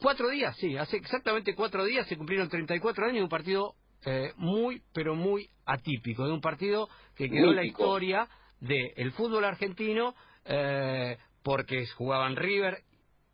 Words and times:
cuatro 0.00 0.28
días, 0.30 0.56
sí, 0.56 0.76
hace 0.76 0.96
exactamente 0.96 1.54
cuatro 1.54 1.84
días 1.84 2.06
se 2.06 2.16
cumplieron 2.16 2.48
34 2.48 3.04
años 3.04 3.16
de 3.16 3.22
un 3.22 3.28
partido 3.28 3.74
eh, 4.04 4.32
muy, 4.36 4.82
pero 4.92 5.14
muy 5.14 5.48
atípico, 5.64 6.26
de 6.26 6.32
un 6.32 6.40
partido 6.40 6.88
que 7.14 7.28
quedó 7.28 7.50
en 7.50 7.56
la 7.56 7.64
historia 7.64 8.28
del 8.60 9.12
fútbol 9.12 9.44
argentino 9.44 10.14
eh, 10.44 11.18
porque 11.42 11.86
jugaban 11.96 12.36
River 12.36 12.82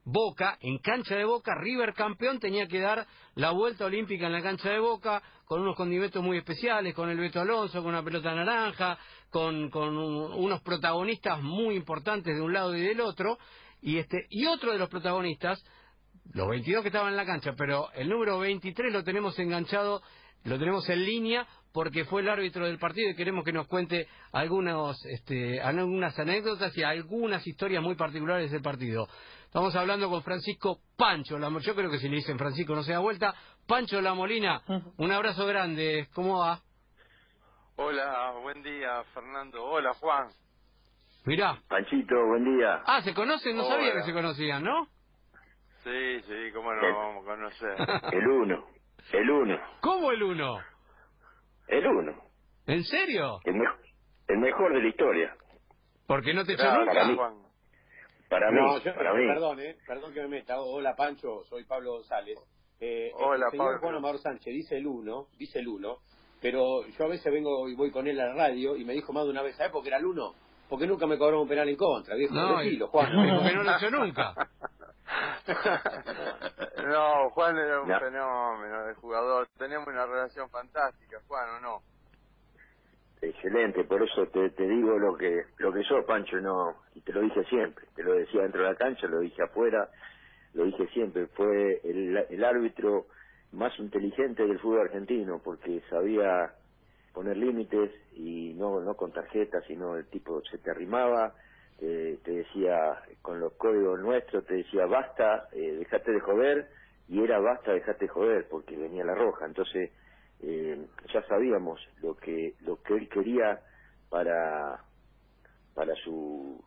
Boca, 0.04 0.58
en 0.60 0.78
cancha 0.78 1.14
de 1.14 1.24
Boca, 1.24 1.54
River 1.54 1.94
campeón 1.94 2.40
tenía 2.40 2.66
que 2.66 2.80
dar 2.80 3.06
la 3.36 3.52
vuelta 3.52 3.84
olímpica 3.84 4.26
en 4.26 4.32
la 4.32 4.42
cancha 4.42 4.70
de 4.70 4.80
Boca, 4.80 5.22
con 5.44 5.60
unos 5.60 5.76
condimentos 5.76 6.22
muy 6.22 6.38
especiales, 6.38 6.94
con 6.94 7.08
el 7.08 7.18
Beto 7.18 7.40
Alonso, 7.40 7.82
con 7.82 7.90
una 7.90 8.02
pelota 8.02 8.34
naranja, 8.34 8.98
con, 9.30 9.70
con 9.70 9.96
unos 9.96 10.60
protagonistas 10.62 11.40
muy 11.40 11.76
importantes 11.76 12.34
de 12.34 12.40
un 12.40 12.52
lado 12.52 12.74
y 12.74 12.80
del 12.80 13.00
otro, 13.00 13.38
y, 13.80 13.98
este, 13.98 14.26
y 14.30 14.46
otro 14.46 14.72
de 14.72 14.78
los 14.78 14.88
protagonistas, 14.88 15.62
los 16.32 16.48
22 16.48 16.82
que 16.82 16.88
estaban 16.88 17.10
en 17.10 17.16
la 17.16 17.26
cancha, 17.26 17.52
pero 17.56 17.90
el 17.92 18.08
número 18.08 18.38
23 18.38 18.92
lo 18.92 19.04
tenemos 19.04 19.38
enganchado, 19.38 20.02
lo 20.44 20.58
tenemos 20.58 20.88
en 20.88 21.04
línea, 21.04 21.46
porque 21.72 22.04
fue 22.04 22.22
el 22.22 22.28
árbitro 22.28 22.66
del 22.66 22.78
partido 22.78 23.10
y 23.10 23.14
queremos 23.14 23.44
que 23.44 23.52
nos 23.52 23.66
cuente 23.66 24.08
algunos, 24.32 25.04
este, 25.06 25.60
algunas 25.60 26.18
anécdotas 26.18 26.76
y 26.76 26.82
algunas 26.82 27.46
historias 27.46 27.82
muy 27.82 27.94
particulares 27.94 28.50
del 28.50 28.62
partido. 28.62 29.08
Estamos 29.44 29.74
hablando 29.76 30.08
con 30.08 30.22
Francisco 30.22 30.80
Pancho, 30.96 31.38
la, 31.38 31.50
yo 31.60 31.74
creo 31.74 31.90
que 31.90 31.98
si 31.98 32.08
le 32.08 32.16
dicen 32.16 32.38
Francisco 32.38 32.74
no 32.74 32.82
se 32.82 32.92
da 32.92 32.98
vuelta. 33.00 33.34
Pancho 33.66 34.00
La 34.00 34.14
Molina, 34.14 34.62
un 34.96 35.12
abrazo 35.12 35.46
grande, 35.46 36.08
¿cómo 36.14 36.38
va? 36.38 36.60
Hola, 37.76 38.32
buen 38.42 38.62
día 38.62 39.02
Fernando. 39.14 39.64
Hola 39.64 39.92
Juan. 39.94 40.28
Mirá. 41.24 41.58
Panchito, 41.68 42.14
buen 42.26 42.44
día. 42.44 42.82
Ah, 42.84 43.00
¿se 43.02 43.14
conocen? 43.14 43.56
No 43.56 43.64
sabía 43.64 43.92
que 43.92 44.02
se 44.02 44.12
conocían, 44.12 44.62
¿no? 44.62 44.88
Sí, 45.84 46.20
sí, 46.22 46.52
¿cómo 46.52 46.72
nos 46.72 46.94
vamos 46.94 47.22
a 47.24 47.26
conocer? 47.26 47.76
El 48.12 48.28
uno, 48.28 48.66
el 49.12 49.30
uno. 49.30 49.58
¿Cómo 49.80 50.12
el 50.12 50.22
uno? 50.22 50.58
El 51.66 51.86
uno. 51.86 52.22
¿En 52.66 52.84
serio? 52.84 53.40
El, 53.44 53.56
el 54.28 54.38
mejor 54.38 54.74
de 54.74 54.80
la 54.82 54.88
historia. 54.88 55.36
Porque 56.06 56.32
no 56.34 56.44
te 56.44 56.52
echó 56.52 56.72
nunca. 56.72 57.14
Juan. 57.14 57.34
Para 58.28 58.50
mí, 58.50 58.58
para 58.94 59.12
mí. 59.12 59.26
Perdón, 59.26 59.60
eh, 59.60 59.76
perdón 59.86 60.14
que 60.14 60.20
me 60.22 60.28
meta. 60.28 60.60
Hola, 60.60 60.94
Pancho, 60.94 61.42
soy 61.44 61.64
Pablo 61.64 61.94
González. 61.94 62.38
Eh, 62.80 63.10
Hola, 63.14 63.46
el 63.46 63.50
señor 63.50 63.80
Juan 63.80 63.96
Amaro 63.96 64.18
Sánchez 64.18 64.54
dice 64.54 64.76
el 64.76 64.86
uno, 64.86 65.28
dice 65.36 65.58
el 65.58 65.68
uno, 65.68 65.98
pero 66.40 66.86
yo 66.86 67.04
a 67.04 67.08
veces 67.08 67.32
vengo 67.32 67.68
y 67.68 67.74
voy 67.74 67.90
con 67.90 68.06
él 68.06 68.18
a 68.20 68.28
la 68.28 68.34
radio 68.34 68.76
y 68.76 68.84
me 68.84 68.92
dijo 68.92 69.12
más 69.12 69.24
de 69.24 69.30
una 69.30 69.42
vez, 69.42 69.56
¿sabes 69.56 69.70
por 69.70 69.82
qué 69.82 69.88
era 69.88 69.98
el 69.98 70.06
uno? 70.06 70.34
Porque 70.68 70.86
nunca 70.86 71.06
me 71.06 71.18
cobró 71.18 71.42
un 71.42 71.48
penal 71.48 71.68
en 71.68 71.76
contra, 71.76 72.14
viejo. 72.14 72.34
No, 72.34 72.56
Juan. 72.88 73.12
Porque 73.12 73.54
no 73.54 73.62
lo 73.62 73.76
hizo 73.76 73.90
nunca. 73.90 74.34
no, 76.86 77.30
Juan 77.30 77.58
era 77.58 77.80
un 77.80 77.88
fenómeno 77.88 78.84
de 78.86 78.94
jugador. 78.94 79.48
Teníamos 79.58 79.88
una 79.88 80.06
relación 80.06 80.48
fantástica, 80.50 81.18
Juan, 81.26 81.48
¿o 81.56 81.60
no? 81.60 81.82
Excelente, 83.20 83.84
por 83.84 84.02
eso 84.02 84.26
te, 84.26 84.50
te 84.50 84.66
digo 84.66 84.98
lo 84.98 85.16
que 85.16 85.44
lo 85.58 85.72
que 85.72 85.84
sos, 85.84 86.04
Pancho, 86.04 86.38
no 86.40 86.82
y 86.94 87.02
te 87.02 87.12
lo 87.12 87.20
dije 87.20 87.44
siempre, 87.44 87.86
te 87.94 88.02
lo 88.02 88.14
decía 88.14 88.42
dentro 88.42 88.62
de 88.62 88.70
la 88.70 88.74
cancha, 88.74 89.06
lo 89.06 89.20
dije 89.20 89.42
afuera, 89.44 89.88
lo 90.54 90.64
dije 90.64 90.88
siempre, 90.88 91.28
fue 91.28 91.80
el, 91.84 92.16
el 92.28 92.44
árbitro 92.44 93.06
más 93.52 93.78
inteligente 93.78 94.44
del 94.44 94.58
fútbol 94.58 94.80
argentino 94.80 95.40
porque 95.42 95.82
sabía 95.88 96.52
poner 97.12 97.36
límites 97.36 97.92
y 98.14 98.54
no 98.54 98.80
no 98.80 98.94
con 98.94 99.12
tarjetas, 99.12 99.62
sino 99.68 99.96
el 99.96 100.06
tipo 100.06 100.42
se 100.50 100.58
te 100.58 100.72
arrimaba, 100.72 101.32
te 102.22 102.30
decía 102.30 103.02
con 103.22 103.40
los 103.40 103.54
códigos 103.54 103.98
nuestros, 104.00 104.46
te 104.46 104.54
decía 104.54 104.86
basta, 104.86 105.48
eh, 105.52 105.76
dejate 105.78 106.12
de 106.12 106.20
joder 106.20 106.68
y 107.08 107.22
era 107.22 107.40
basta, 107.40 107.72
dejate 107.72 108.04
de 108.04 108.08
joder 108.08 108.46
porque 108.48 108.76
venía 108.76 109.04
la 109.04 109.14
roja, 109.16 109.46
entonces 109.46 109.90
eh, 110.42 110.86
ya 111.12 111.22
sabíamos 111.26 111.80
lo 112.00 112.14
que 112.16 112.54
lo 112.60 112.80
que 112.82 112.94
él 112.94 113.08
quería 113.08 113.60
para 114.10 114.84
para 115.74 115.92
su 116.04 116.62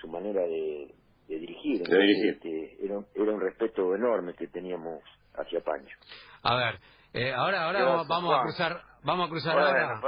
su 0.00 0.08
manera 0.08 0.40
de, 0.40 0.94
dirigir, 1.28 1.82
este, 1.82 2.84
era, 2.84 3.00
era 3.14 3.32
un 3.32 3.40
respeto 3.40 3.94
enorme 3.94 4.34
que 4.34 4.46
teníamos 4.46 5.02
hacia 5.34 5.60
Pancho. 5.60 5.98
A 6.42 6.56
ver 6.56 6.80
eh, 7.12 7.32
ahora 7.34 7.64
ahora 7.66 8.04
vamos, 8.08 8.38
a 8.38 8.42
cruzar 8.42 8.80
vamos 9.02 9.26
a 9.26 9.30
cruzar 9.30 9.58
ahora, 9.58 10.00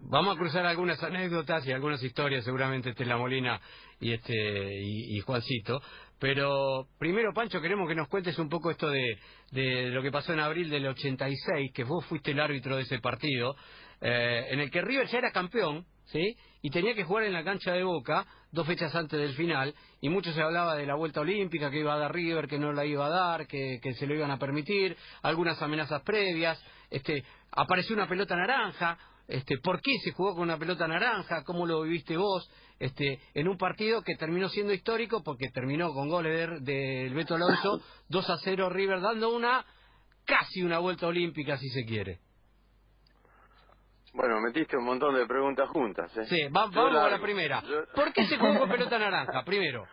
vamos 0.00 0.36
a 0.36 0.38
cruzar 0.38 0.66
algunas 0.66 1.02
anécdotas 1.02 1.66
y 1.66 1.72
algunas 1.72 2.02
historias 2.02 2.44
seguramente 2.44 2.90
este 2.90 3.04
la 3.04 3.16
Molina 3.16 3.60
y 4.00 4.12
este 4.12 4.34
y 4.34 5.20
Juancito 5.20 5.80
pero 6.22 6.86
primero, 7.00 7.34
Pancho, 7.34 7.60
queremos 7.60 7.88
que 7.88 7.96
nos 7.96 8.06
cuentes 8.06 8.38
un 8.38 8.48
poco 8.48 8.70
esto 8.70 8.88
de, 8.88 9.18
de 9.50 9.88
lo 9.88 10.02
que 10.02 10.12
pasó 10.12 10.32
en 10.32 10.38
abril 10.38 10.70
del 10.70 10.86
86, 10.86 11.72
que 11.74 11.82
vos 11.82 12.06
fuiste 12.06 12.30
el 12.30 12.38
árbitro 12.38 12.76
de 12.76 12.82
ese 12.82 13.00
partido, 13.00 13.56
eh, 14.00 14.46
en 14.50 14.60
el 14.60 14.70
que 14.70 14.82
River 14.82 15.08
ya 15.08 15.18
era 15.18 15.32
campeón, 15.32 15.84
¿sí? 16.04 16.36
Y 16.62 16.70
tenía 16.70 16.94
que 16.94 17.02
jugar 17.02 17.24
en 17.24 17.32
la 17.32 17.42
cancha 17.42 17.72
de 17.72 17.82
Boca 17.82 18.24
dos 18.52 18.68
fechas 18.68 18.94
antes 18.94 19.18
del 19.18 19.34
final, 19.34 19.74
y 20.00 20.10
mucho 20.10 20.32
se 20.32 20.40
hablaba 20.40 20.76
de 20.76 20.86
la 20.86 20.94
vuelta 20.94 21.22
olímpica 21.22 21.72
que 21.72 21.80
iba 21.80 21.92
a 21.92 21.98
dar 21.98 22.14
River, 22.14 22.46
que 22.46 22.60
no 22.60 22.72
la 22.72 22.86
iba 22.86 23.06
a 23.06 23.10
dar, 23.10 23.48
que, 23.48 23.80
que 23.82 23.94
se 23.94 24.06
lo 24.06 24.14
iban 24.14 24.30
a 24.30 24.38
permitir, 24.38 24.96
algunas 25.22 25.60
amenazas 25.60 26.02
previas, 26.02 26.64
este, 26.88 27.24
apareció 27.50 27.96
una 27.96 28.06
pelota 28.06 28.36
naranja, 28.36 28.96
este, 29.28 29.58
¿Por 29.58 29.80
qué 29.80 29.98
se 30.04 30.12
jugó 30.12 30.34
con 30.34 30.42
una 30.42 30.58
pelota 30.58 30.86
naranja? 30.88 31.42
¿Cómo 31.44 31.66
lo 31.66 31.82
viviste 31.82 32.16
vos? 32.16 32.50
Este, 32.78 33.20
en 33.34 33.48
un 33.48 33.56
partido 33.56 34.02
que 34.02 34.16
terminó 34.16 34.48
siendo 34.48 34.72
histórico 34.72 35.22
porque 35.22 35.48
terminó 35.50 35.92
con 35.92 36.08
goles 36.08 36.62
del 36.64 37.14
Beto 37.14 37.36
Alonso, 37.36 37.80
2 38.08 38.30
a 38.30 38.36
0 38.38 38.70
River, 38.70 39.00
dando 39.00 39.34
una 39.34 39.64
casi 40.24 40.62
una 40.62 40.78
vuelta 40.78 41.06
olímpica, 41.06 41.56
si 41.56 41.68
se 41.68 41.84
quiere. 41.84 42.20
Bueno, 44.12 44.40
metiste 44.40 44.76
un 44.76 44.84
montón 44.84 45.14
de 45.14 45.26
preguntas 45.26 45.68
juntas. 45.70 46.14
¿eh? 46.18 46.24
Sí, 46.26 46.48
vamos 46.50 46.76
a 46.76 47.08
la 47.08 47.20
primera. 47.20 47.62
¿Por 47.94 48.12
qué 48.12 48.26
se 48.26 48.36
jugó 48.36 48.58
con 48.58 48.68
pelota 48.70 48.98
naranja? 48.98 49.42
Primero. 49.44 49.86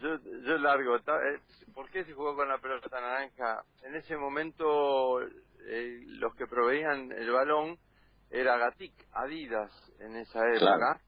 yo, 0.00 0.16
yo 0.46 0.58
largo. 0.58 0.96
Eh, 0.96 1.40
¿Por 1.74 1.90
qué 1.90 2.04
se 2.04 2.12
jugó 2.12 2.36
con 2.36 2.48
la 2.48 2.58
pelota 2.58 3.00
naranja? 3.00 3.64
En 3.82 3.96
ese 3.96 4.16
momento 4.16 5.20
eh, 5.66 5.97
que 6.38 6.46
proveían 6.46 7.12
el 7.12 7.30
balón 7.30 7.76
era 8.30 8.56
Gatic, 8.56 8.92
Adidas 9.12 9.70
en 10.00 10.16
esa 10.16 10.40
época, 10.54 11.00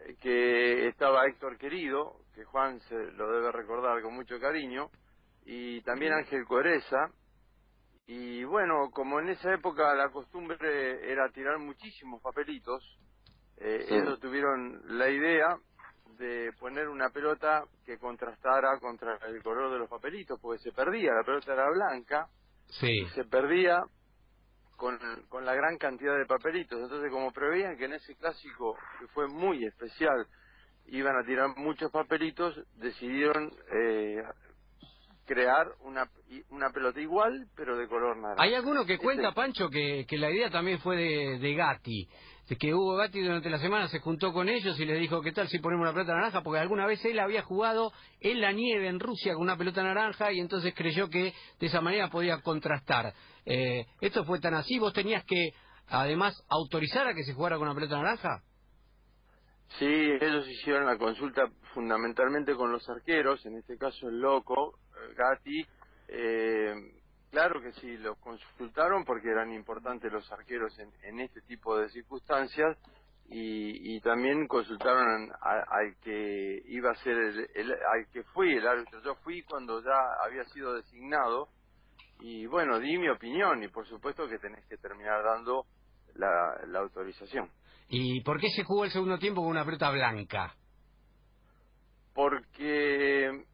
eh, 0.00 0.16
que 0.20 0.88
estaba 0.88 1.26
Héctor 1.26 1.58
Querido, 1.58 2.20
que 2.34 2.44
Juan 2.44 2.80
se 2.80 2.94
lo 2.94 3.30
debe 3.32 3.52
recordar 3.52 4.00
con 4.02 4.14
mucho 4.14 4.38
cariño, 4.38 4.90
y 5.44 5.80
también 5.82 6.12
Ángel 6.12 6.44
Coreza, 6.46 7.10
y 8.06 8.44
bueno, 8.44 8.90
como 8.92 9.20
en 9.20 9.30
esa 9.30 9.52
época 9.52 9.94
la 9.94 10.10
costumbre 10.10 11.10
era 11.10 11.28
tirar 11.30 11.58
muchísimos 11.58 12.22
papelitos, 12.22 12.98
eh, 13.56 13.86
ellos 13.88 14.20
tuvieron 14.20 14.82
la 14.98 15.08
idea 15.08 15.56
de 16.18 16.52
poner 16.58 16.88
una 16.88 17.10
pelota 17.10 17.64
que 17.84 17.98
contrastara 17.98 18.78
contra 18.78 19.16
el 19.26 19.42
color 19.42 19.72
de 19.72 19.78
los 19.78 19.88
papelitos, 19.88 20.38
porque 20.40 20.62
se 20.62 20.72
perdía, 20.72 21.12
la 21.12 21.24
pelota 21.24 21.52
era 21.54 21.70
blanca, 21.70 22.28
sí. 22.66 23.06
se 23.14 23.24
perdía 23.24 23.82
con, 24.76 24.98
con 25.28 25.44
la 25.44 25.54
gran 25.54 25.78
cantidad 25.78 26.16
de 26.16 26.26
papelitos. 26.26 26.80
Entonces, 26.80 27.10
como 27.10 27.32
preveían 27.32 27.76
que 27.76 27.84
en 27.84 27.94
ese 27.94 28.14
clásico, 28.16 28.76
que 29.00 29.06
fue 29.08 29.28
muy 29.28 29.64
especial, 29.64 30.26
iban 30.86 31.16
a 31.16 31.24
tirar 31.24 31.56
muchos 31.56 31.90
papelitos, 31.90 32.54
decidieron 32.76 33.50
eh, 33.72 34.22
crear 35.26 35.66
una, 35.80 36.08
una 36.50 36.70
pelota 36.70 37.00
igual, 37.00 37.46
pero 37.56 37.76
de 37.76 37.88
color 37.88 38.16
naranja. 38.16 38.42
Hay 38.42 38.54
alguno 38.54 38.84
que 38.84 38.98
cuenta, 38.98 39.32
Pancho, 39.32 39.68
que, 39.68 40.04
que 40.06 40.18
la 40.18 40.30
idea 40.30 40.50
también 40.50 40.78
fue 40.80 40.96
de, 40.96 41.38
de 41.38 41.54
Gatti 41.54 42.08
que 42.46 42.74
Hugo 42.74 42.96
Gatti 42.96 43.22
durante 43.22 43.48
la 43.48 43.58
semana 43.58 43.88
se 43.88 44.00
juntó 44.00 44.32
con 44.32 44.48
ellos 44.48 44.78
y 44.78 44.84
les 44.84 45.00
dijo, 45.00 45.22
¿qué 45.22 45.32
tal 45.32 45.48
si 45.48 45.58
ponemos 45.58 45.84
una 45.84 45.94
pelota 45.94 46.14
naranja? 46.14 46.42
Porque 46.42 46.60
alguna 46.60 46.86
vez 46.86 47.02
él 47.04 47.18
había 47.18 47.42
jugado 47.42 47.92
en 48.20 48.40
la 48.40 48.52
nieve 48.52 48.88
en 48.88 49.00
Rusia 49.00 49.32
con 49.32 49.42
una 49.42 49.56
pelota 49.56 49.82
naranja 49.82 50.30
y 50.30 50.40
entonces 50.40 50.74
creyó 50.74 51.08
que 51.08 51.32
de 51.58 51.66
esa 51.66 51.80
manera 51.80 52.10
podía 52.10 52.42
contrastar. 52.42 53.14
Eh, 53.46 53.86
¿Esto 54.00 54.24
fue 54.24 54.40
tan 54.40 54.54
así? 54.54 54.78
¿Vos 54.78 54.92
tenías 54.92 55.24
que, 55.24 55.54
además, 55.88 56.34
autorizar 56.48 57.06
a 57.06 57.14
que 57.14 57.24
se 57.24 57.32
jugara 57.32 57.56
con 57.56 57.66
una 57.66 57.74
pelota 57.74 57.96
naranja? 57.96 58.42
Sí, 59.78 59.86
ellos 59.86 60.46
hicieron 60.46 60.86
la 60.86 60.98
consulta 60.98 61.50
fundamentalmente 61.72 62.54
con 62.54 62.70
los 62.70 62.88
arqueros, 62.88 63.44
en 63.46 63.56
este 63.56 63.76
caso 63.76 64.08
el 64.08 64.20
loco, 64.20 64.78
eh, 64.90 65.14
Gatti, 65.16 65.66
eh, 66.08 66.74
Claro 67.34 67.60
que 67.60 67.72
sí, 67.72 67.96
los 67.96 68.16
consultaron 68.18 69.04
porque 69.04 69.28
eran 69.28 69.52
importantes 69.52 70.12
los 70.12 70.30
arqueros 70.30 70.72
en, 71.02 71.18
este 71.18 71.40
tipo 71.40 71.76
de 71.76 71.88
circunstancias 71.88 72.78
y, 73.28 74.00
también 74.02 74.46
consultaron 74.46 75.32
al 75.42 75.96
que 76.00 76.62
iba 76.66 76.92
a 76.92 76.94
ser 76.94 77.16
el, 77.56 77.72
al 77.72 78.06
que 78.12 78.22
fui 78.22 78.52
el 78.52 78.64
árbitro. 78.64 79.02
Yo 79.02 79.16
fui 79.16 79.42
cuando 79.42 79.82
ya 79.82 79.98
había 80.24 80.44
sido 80.44 80.74
designado 80.74 81.48
y 82.20 82.46
bueno, 82.46 82.78
di 82.78 82.98
mi 82.98 83.08
opinión 83.08 83.60
y 83.64 83.66
por 83.66 83.84
supuesto 83.88 84.28
que 84.28 84.38
tenés 84.38 84.64
que 84.66 84.76
terminar 84.76 85.24
dando 85.24 85.66
la, 86.14 86.60
la 86.68 86.78
autorización. 86.78 87.50
¿Y 87.88 88.20
por 88.20 88.38
qué 88.38 88.48
se 88.50 88.62
jugó 88.62 88.84
el 88.84 88.92
segundo 88.92 89.18
tiempo 89.18 89.42
con 89.42 89.50
una 89.50 89.64
pelota 89.64 89.90
blanca? 89.90 90.54
Porque 92.14 93.44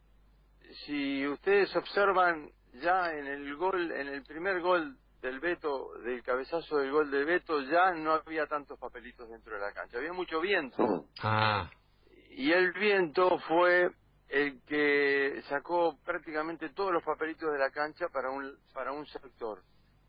si 0.85 1.27
ustedes 1.27 1.75
observan 1.75 2.51
ya 2.75 3.13
en 3.13 3.27
el 3.27 3.57
gol, 3.57 3.93
en 3.93 4.09
el 4.09 4.23
primer 4.23 4.61
gol 4.61 4.97
del 5.21 5.41
Beto, 5.41 5.93
del 6.05 6.23
cabezazo 6.23 6.79
del 6.79 6.91
gol 6.91 7.11
de 7.11 7.25
Beto, 7.25 7.61
ya 7.63 7.93
no 7.93 8.13
había 8.13 8.47
tantos 8.47 8.79
papelitos 8.79 9.29
dentro 9.29 9.55
de 9.55 9.61
la 9.61 9.73
cancha, 9.73 9.99
había 9.99 10.13
mucho 10.13 10.41
viento. 10.41 11.07
Ah. 11.23 11.71
Y 12.31 12.53
el 12.53 12.73
viento 12.73 13.39
fue 13.41 13.91
el 14.29 14.63
que 14.63 15.43
sacó 15.49 15.99
prácticamente 16.05 16.71
todos 16.71 16.93
los 16.93 17.03
papelitos 17.03 17.53
de 17.53 17.59
la 17.59 17.71
cancha 17.71 18.07
para 18.09 18.31
un, 18.31 18.57
para 18.73 18.93
un 18.93 19.05
sector. 19.07 19.63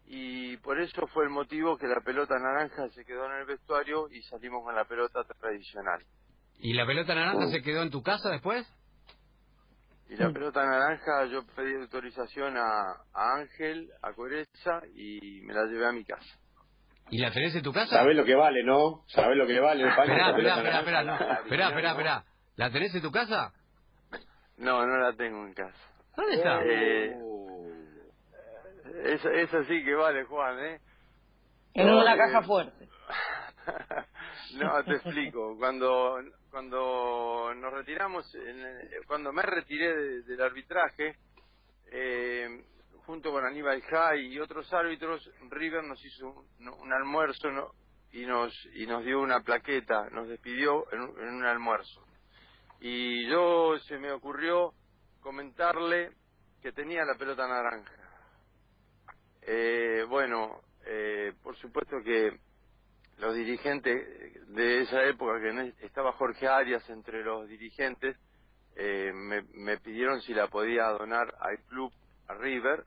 Y 0.05 0.57
por 0.57 0.79
eso 0.79 1.07
fue 1.07 1.23
el 1.23 1.29
motivo 1.29 1.77
que 1.77 1.87
la 1.87 2.01
pelota 2.01 2.37
naranja 2.37 2.89
se 2.89 3.05
quedó 3.05 3.25
en 3.25 3.39
el 3.39 3.45
vestuario 3.45 4.09
y 4.09 4.21
salimos 4.23 4.63
con 4.63 4.75
la 4.75 4.85
pelota 4.85 5.23
tradicional. 5.39 6.03
¿Y 6.59 6.73
la 6.73 6.85
pelota 6.85 7.15
naranja 7.15 7.47
se 7.47 7.61
quedó 7.61 7.81
en 7.81 7.89
tu 7.89 8.03
casa 8.03 8.29
después? 8.29 8.67
Y 10.11 10.17
la 10.17 10.29
pelota 10.33 10.65
naranja 10.65 11.25
yo 11.31 11.45
pedí 11.55 11.73
autorización 11.75 12.57
a, 12.57 12.81
a 13.13 13.35
Ángel, 13.37 13.89
a 14.01 14.11
Coreza 14.11 14.81
y 14.93 15.39
me 15.43 15.53
la 15.53 15.63
llevé 15.67 15.87
a 15.87 15.93
mi 15.93 16.03
casa. 16.03 16.37
¿Y 17.09 17.19
la 17.19 17.31
tenés 17.31 17.55
en 17.55 17.61
tu 17.63 17.71
casa? 17.71 17.95
¿Sabés 17.95 18.17
lo 18.17 18.25
que 18.25 18.35
vale, 18.35 18.61
no? 18.63 19.05
¿Sabés 19.07 19.37
lo 19.37 19.47
que 19.47 19.57
vale 19.61 19.83
el 19.87 19.95
paño? 19.95 20.11
Esperá, 20.13 20.29
esperá, 20.31 20.55
esperá, 20.57 20.79
esperá, 20.79 21.03
no. 21.03 21.13
esperá, 21.15 21.67
esperá, 21.69 21.91
esperá. 21.91 22.25
¿La 22.57 22.69
tenés 22.71 22.93
en 22.93 23.01
tu 23.01 23.09
casa? 23.11 23.53
No, 24.57 24.85
no 24.85 24.97
la 24.97 25.13
tengo 25.13 25.45
en 25.45 25.53
casa. 25.53 25.79
¿Dónde 26.17 26.35
está? 26.35 26.59
Eh. 26.65 27.15
Esa, 29.05 29.31
esa 29.31 29.63
sí 29.63 29.83
que 29.85 29.95
vale, 29.95 30.25
Juan, 30.25 30.59
¿eh? 30.59 30.81
En 31.73 31.89
una 31.89 32.15
Eh, 32.15 32.17
caja 32.17 32.41
fuerte. 32.43 32.89
No, 34.55 34.83
te 34.83 34.95
explico. 34.95 35.55
Cuando 35.57 36.17
cuando 36.49 37.53
nos 37.55 37.73
retiramos, 37.73 38.25
cuando 39.07 39.31
me 39.31 39.41
retiré 39.41 39.95
de- 39.95 40.21
del 40.23 40.41
arbitraje, 40.41 41.15
eh, 41.91 42.63
junto 43.05 43.31
con 43.31 43.45
Aníbal 43.45 43.81
Jai 43.83 44.27
y 44.33 44.39
otros 44.39 44.71
árbitros, 44.73 45.29
River 45.49 45.83
nos 45.83 46.03
hizo 46.03 46.27
un, 46.59 46.69
un 46.69 46.93
almuerzo 46.93 47.49
¿no? 47.51 47.71
y 48.11 48.25
nos 48.25 48.53
y 48.73 48.85
nos 48.85 49.03
dio 49.05 49.19
una 49.21 49.41
plaqueta, 49.41 50.09
nos 50.11 50.27
despidió 50.27 50.91
en 50.91 51.01
un, 51.01 51.19
en 51.19 51.33
un 51.35 51.45
almuerzo. 51.45 52.05
Y 52.79 53.27
yo 53.29 53.77
se 53.87 53.97
me 53.97 54.11
ocurrió 54.11 54.73
comentarle 55.21 56.11
que 56.61 56.71
tenía 56.71 57.03
la 57.05 57.15
pelota 57.17 57.47
naranja. 57.47 57.93
Eh, 59.43 60.03
bueno, 60.09 60.61
eh, 60.85 61.33
por 61.43 61.55
supuesto 61.57 61.97
que 62.03 62.39
los 63.21 63.35
dirigentes 63.35 64.47
de 64.47 64.81
esa 64.81 65.03
época, 65.03 65.39
que 65.39 65.73
estaba 65.85 66.11
Jorge 66.13 66.47
Arias 66.47 66.89
entre 66.89 67.23
los 67.23 67.47
dirigentes, 67.47 68.17
eh, 68.75 69.11
me, 69.13 69.43
me 69.53 69.77
pidieron 69.77 70.21
si 70.21 70.33
la 70.33 70.47
podía 70.47 70.87
donar 70.87 71.33
al 71.39 71.59
club, 71.69 71.93
a 72.27 72.33
River, 72.33 72.83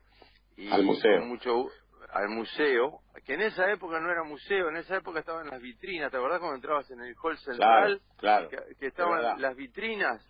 y 0.57 0.69
Al 0.71 0.83
museo. 0.83 1.19
con 1.19 1.29
mucho 1.29 1.67
al 2.13 2.29
museo, 2.29 2.99
que 3.25 3.33
en 3.33 3.41
esa 3.41 3.69
época 3.71 3.99
no 3.99 4.09
era 4.11 4.23
museo, 4.23 4.69
en 4.69 4.77
esa 4.77 4.97
época 4.97 5.19
estaban 5.19 5.47
las 5.49 5.61
vitrinas, 5.61 6.11
¿te 6.11 6.17
acordás 6.17 6.39
cuando 6.39 6.55
entrabas 6.55 6.89
en 6.91 7.01
el 7.01 7.15
hall 7.21 7.37
central? 7.39 7.99
Claro, 8.17 8.47
claro. 8.49 8.65
Que, 8.79 8.87
estaban 8.87 9.41
las 9.41 9.55
vitrinas. 9.55 10.25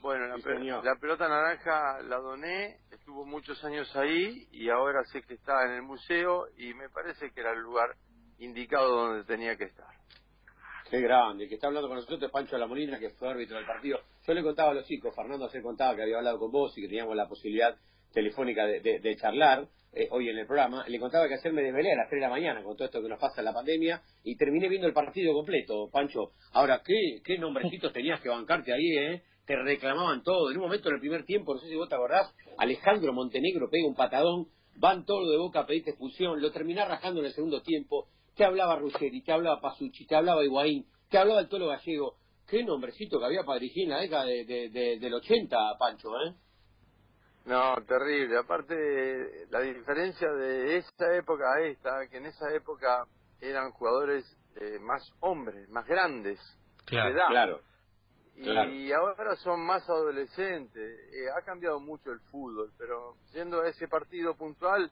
Bueno, 0.00 0.36
Sí, 0.38 0.66
la 0.82 0.94
pelota 1.00 1.28
naranja 1.28 2.00
la 2.02 2.16
doné, 2.18 2.78
estuvo 2.90 3.24
muchos 3.26 3.62
años 3.64 3.94
ahí 3.96 4.46
y 4.52 4.70
ahora 4.70 5.02
sé 5.12 5.22
que 5.22 5.34
está 5.34 5.64
en 5.66 5.72
el 5.72 5.82
museo 5.82 6.46
y 6.56 6.72
me 6.74 6.88
parece 6.88 7.30
que 7.30 7.40
era 7.40 7.52
el 7.52 7.60
lugar 7.60 7.90
indicado 8.38 8.88
donde 9.08 9.24
tenía 9.24 9.56
que 9.56 9.64
estar. 9.64 9.86
Qué 10.90 11.00
grande. 11.00 11.44
El 11.44 11.48
que 11.48 11.56
está 11.56 11.66
hablando 11.66 11.88
con 11.88 11.96
nosotros 11.96 12.22
es 12.22 12.30
Pancho 12.30 12.56
la 12.58 12.66
Molina, 12.66 12.98
que 12.98 13.10
fue 13.10 13.28
árbitro 13.28 13.56
del 13.56 13.66
partido. 13.66 13.98
Yo 14.26 14.34
le 14.34 14.42
contaba 14.42 14.70
a 14.70 14.74
los 14.74 14.86
chicos, 14.86 15.14
Fernando 15.14 15.48
se 15.48 15.60
contaba 15.60 15.96
que 15.96 16.02
había 16.02 16.18
hablado 16.18 16.38
con 16.38 16.52
vos 16.52 16.76
y 16.78 16.82
que 16.82 16.88
teníamos 16.88 17.16
la 17.16 17.26
posibilidad 17.28 17.76
telefónica 18.12 18.66
de, 18.66 18.80
de- 18.80 19.00
de 19.00 19.16
charlar 19.16 19.66
eh, 19.92 20.06
hoy 20.12 20.28
en 20.28 20.38
el 20.38 20.46
programa. 20.46 20.84
Le 20.86 21.00
contaba 21.00 21.26
que 21.26 21.34
ayer 21.34 21.52
me 21.52 21.62
desvelé 21.62 21.92
a 21.92 21.96
las 21.96 22.08
3 22.08 22.20
de 22.20 22.26
la 22.26 22.30
mañana 22.30 22.62
con 22.62 22.76
todo 22.76 22.84
esto 22.84 23.02
que 23.02 23.08
nos 23.08 23.18
pasa 23.18 23.40
en 23.40 23.46
la 23.46 23.52
pandemia 23.52 24.00
y 24.22 24.36
terminé 24.36 24.68
viendo 24.68 24.86
el 24.86 24.92
partido 24.92 25.32
completo, 25.34 25.88
Pancho. 25.90 26.30
Ahora, 26.52 26.82
¿qué, 26.84 27.20
qué 27.24 27.36
nombrecitos 27.38 27.92
tenías 27.92 28.20
que 28.20 28.28
bancarte 28.28 28.72
ahí, 28.72 28.96
eh? 28.96 29.22
Te 29.44 29.56
reclamaban 29.56 30.22
todo. 30.22 30.50
En 30.50 30.56
un 30.56 30.64
momento, 30.64 30.88
en 30.88 30.94
el 30.96 31.00
primer 31.00 31.24
tiempo, 31.24 31.54
no 31.54 31.60
sé 31.60 31.68
si 31.68 31.74
vos 31.74 31.88
te 31.88 31.94
acordás, 31.96 32.32
Alejandro 32.58 33.12
Montenegro 33.12 33.68
pega 33.70 33.86
un 33.88 33.94
patadón, 33.94 34.46
van 34.76 35.04
todo 35.04 35.28
de 35.30 35.36
boca 35.38 35.60
a 35.60 35.66
pedirte 35.66 35.90
expulsión, 35.90 36.40
lo 36.40 36.50
terminás 36.52 36.88
rajando 36.88 37.20
en 37.20 37.26
el 37.26 37.32
segundo 37.32 37.60
tiempo. 37.62 38.08
Te 38.36 38.44
hablaba 38.44 38.76
Ruggeri, 38.76 39.22
te 39.22 39.32
hablaba 39.32 39.60
Pasucci, 39.60 40.06
te 40.06 40.14
hablaba 40.14 40.44
Higuaín, 40.44 40.86
te 41.10 41.18
hablaba 41.18 41.40
el 41.40 41.48
Tolo 41.48 41.68
Gallego. 41.68 42.16
Qué 42.46 42.62
nombrecito 42.62 43.18
que 43.18 43.24
había 43.24 43.42
para 43.44 43.58
dirigir 43.58 43.84
en 43.84 43.90
la 43.90 44.00
década 44.00 44.24
de, 44.26 44.44
de- 44.44 44.68
de- 44.70 44.98
del 45.00 45.14
80, 45.14 45.56
Pancho, 45.78 46.08
¿eh? 46.20 46.34
No, 47.46 47.76
terrible. 47.86 48.36
Aparte, 48.38 49.46
la 49.50 49.60
diferencia 49.60 50.28
de 50.32 50.76
esa 50.78 51.14
época 51.16 51.44
a 51.54 51.60
esta, 51.62 52.06
que 52.08 52.18
en 52.18 52.26
esa 52.26 52.52
época 52.54 53.06
eran 53.40 53.70
jugadores 53.72 54.24
eh, 54.56 54.78
más 54.80 55.02
hombres, 55.20 55.68
más 55.70 55.86
grandes, 55.86 56.38
Claro, 56.84 57.08
de 57.08 57.14
edad. 57.16 57.28
Claro. 57.28 57.60
Y 58.36 58.42
claro. 58.42 59.06
ahora 59.08 59.36
son 59.36 59.64
más 59.64 59.88
adolescentes. 59.88 60.98
Eh, 61.12 61.26
ha 61.36 61.42
cambiado 61.44 61.80
mucho 61.80 62.10
el 62.12 62.20
fútbol, 62.30 62.70
pero 62.78 63.14
yendo 63.32 63.62
a 63.62 63.68
ese 63.68 63.88
partido 63.88 64.36
puntual, 64.36 64.82
un 64.82 64.90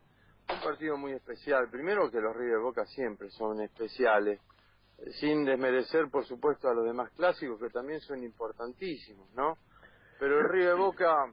partido 0.64 0.96
muy 0.96 1.12
especial. 1.12 1.68
Primero 1.70 2.10
que 2.10 2.20
los 2.20 2.34
River 2.34 2.58
Boca 2.58 2.86
siempre 2.86 3.30
son 3.30 3.60
especiales, 3.60 4.40
eh, 4.98 5.12
sin 5.20 5.44
desmerecer, 5.44 6.10
por 6.10 6.24
supuesto, 6.24 6.68
a 6.68 6.74
los 6.74 6.84
demás 6.84 7.10
clásicos 7.12 7.60
que 7.60 7.68
también 7.68 8.00
son 8.00 8.22
importantísimos, 8.24 9.30
¿no? 9.34 9.58
Pero 10.18 10.38
el 10.38 10.48
River 10.48 10.76
Boca 10.76 11.32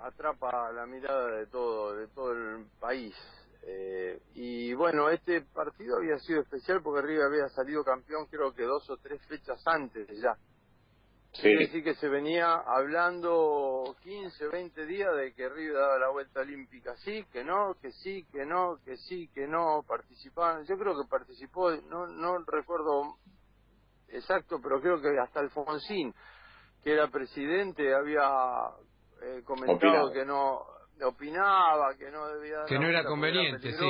atrapa 0.00 0.72
la 0.72 0.86
mirada 0.86 1.36
de 1.36 1.46
todo, 1.46 1.96
de 1.96 2.06
todo 2.08 2.32
el 2.32 2.66
país. 2.78 3.14
Eh, 3.62 4.22
y 4.34 4.72
bueno, 4.74 5.10
este 5.10 5.42
partido 5.42 5.96
había 5.96 6.18
sido 6.20 6.40
especial 6.40 6.80
porque 6.82 7.02
River 7.02 7.26
había 7.26 7.48
salido 7.48 7.82
campeón 7.82 8.26
creo 8.30 8.54
que 8.54 8.62
dos 8.62 8.88
o 8.88 8.96
tres 8.98 9.20
fechas 9.26 9.60
antes 9.66 10.06
ya. 10.20 10.36
Sí. 11.32 11.42
Quiere 11.42 11.66
decir 11.66 11.84
que 11.84 11.94
se 11.94 12.08
venía 12.08 12.54
hablando 12.54 13.96
15, 14.02 14.48
20 14.48 14.86
días 14.86 15.14
de 15.16 15.34
que 15.34 15.48
River 15.48 15.74
daba 15.74 15.98
la 15.98 16.08
vuelta 16.10 16.40
olímpica. 16.40 16.96
Sí, 16.96 17.24
que 17.32 17.44
no, 17.44 17.74
que 17.80 17.92
sí, 17.92 18.26
que 18.32 18.44
no, 18.44 18.78
que 18.84 18.96
sí, 18.96 19.28
que 19.34 19.46
no. 19.46 19.82
Participaban. 19.86 20.64
Yo 20.64 20.76
creo 20.78 20.94
que 20.94 21.08
participó, 21.08 21.70
no, 21.70 22.06
no 22.06 22.38
recuerdo 22.46 23.18
exacto, 24.08 24.58
pero 24.62 24.80
creo 24.80 25.00
que 25.00 25.18
hasta 25.20 25.40
Alfonsín, 25.40 26.14
que 26.82 26.92
era 26.92 27.08
presidente, 27.08 27.94
había 27.94 28.28
eh, 29.22 29.42
comentado 29.44 29.76
Opinado. 29.76 30.12
que 30.12 30.24
no 30.24 30.78
opinaba, 31.06 31.94
que 31.96 32.10
no 32.10 32.26
debía 32.28 32.58
dar 32.58 32.66
Que 32.66 32.78
no 32.78 32.88
era 32.88 33.04
conveniente, 33.04 33.72
sí. 33.72 33.84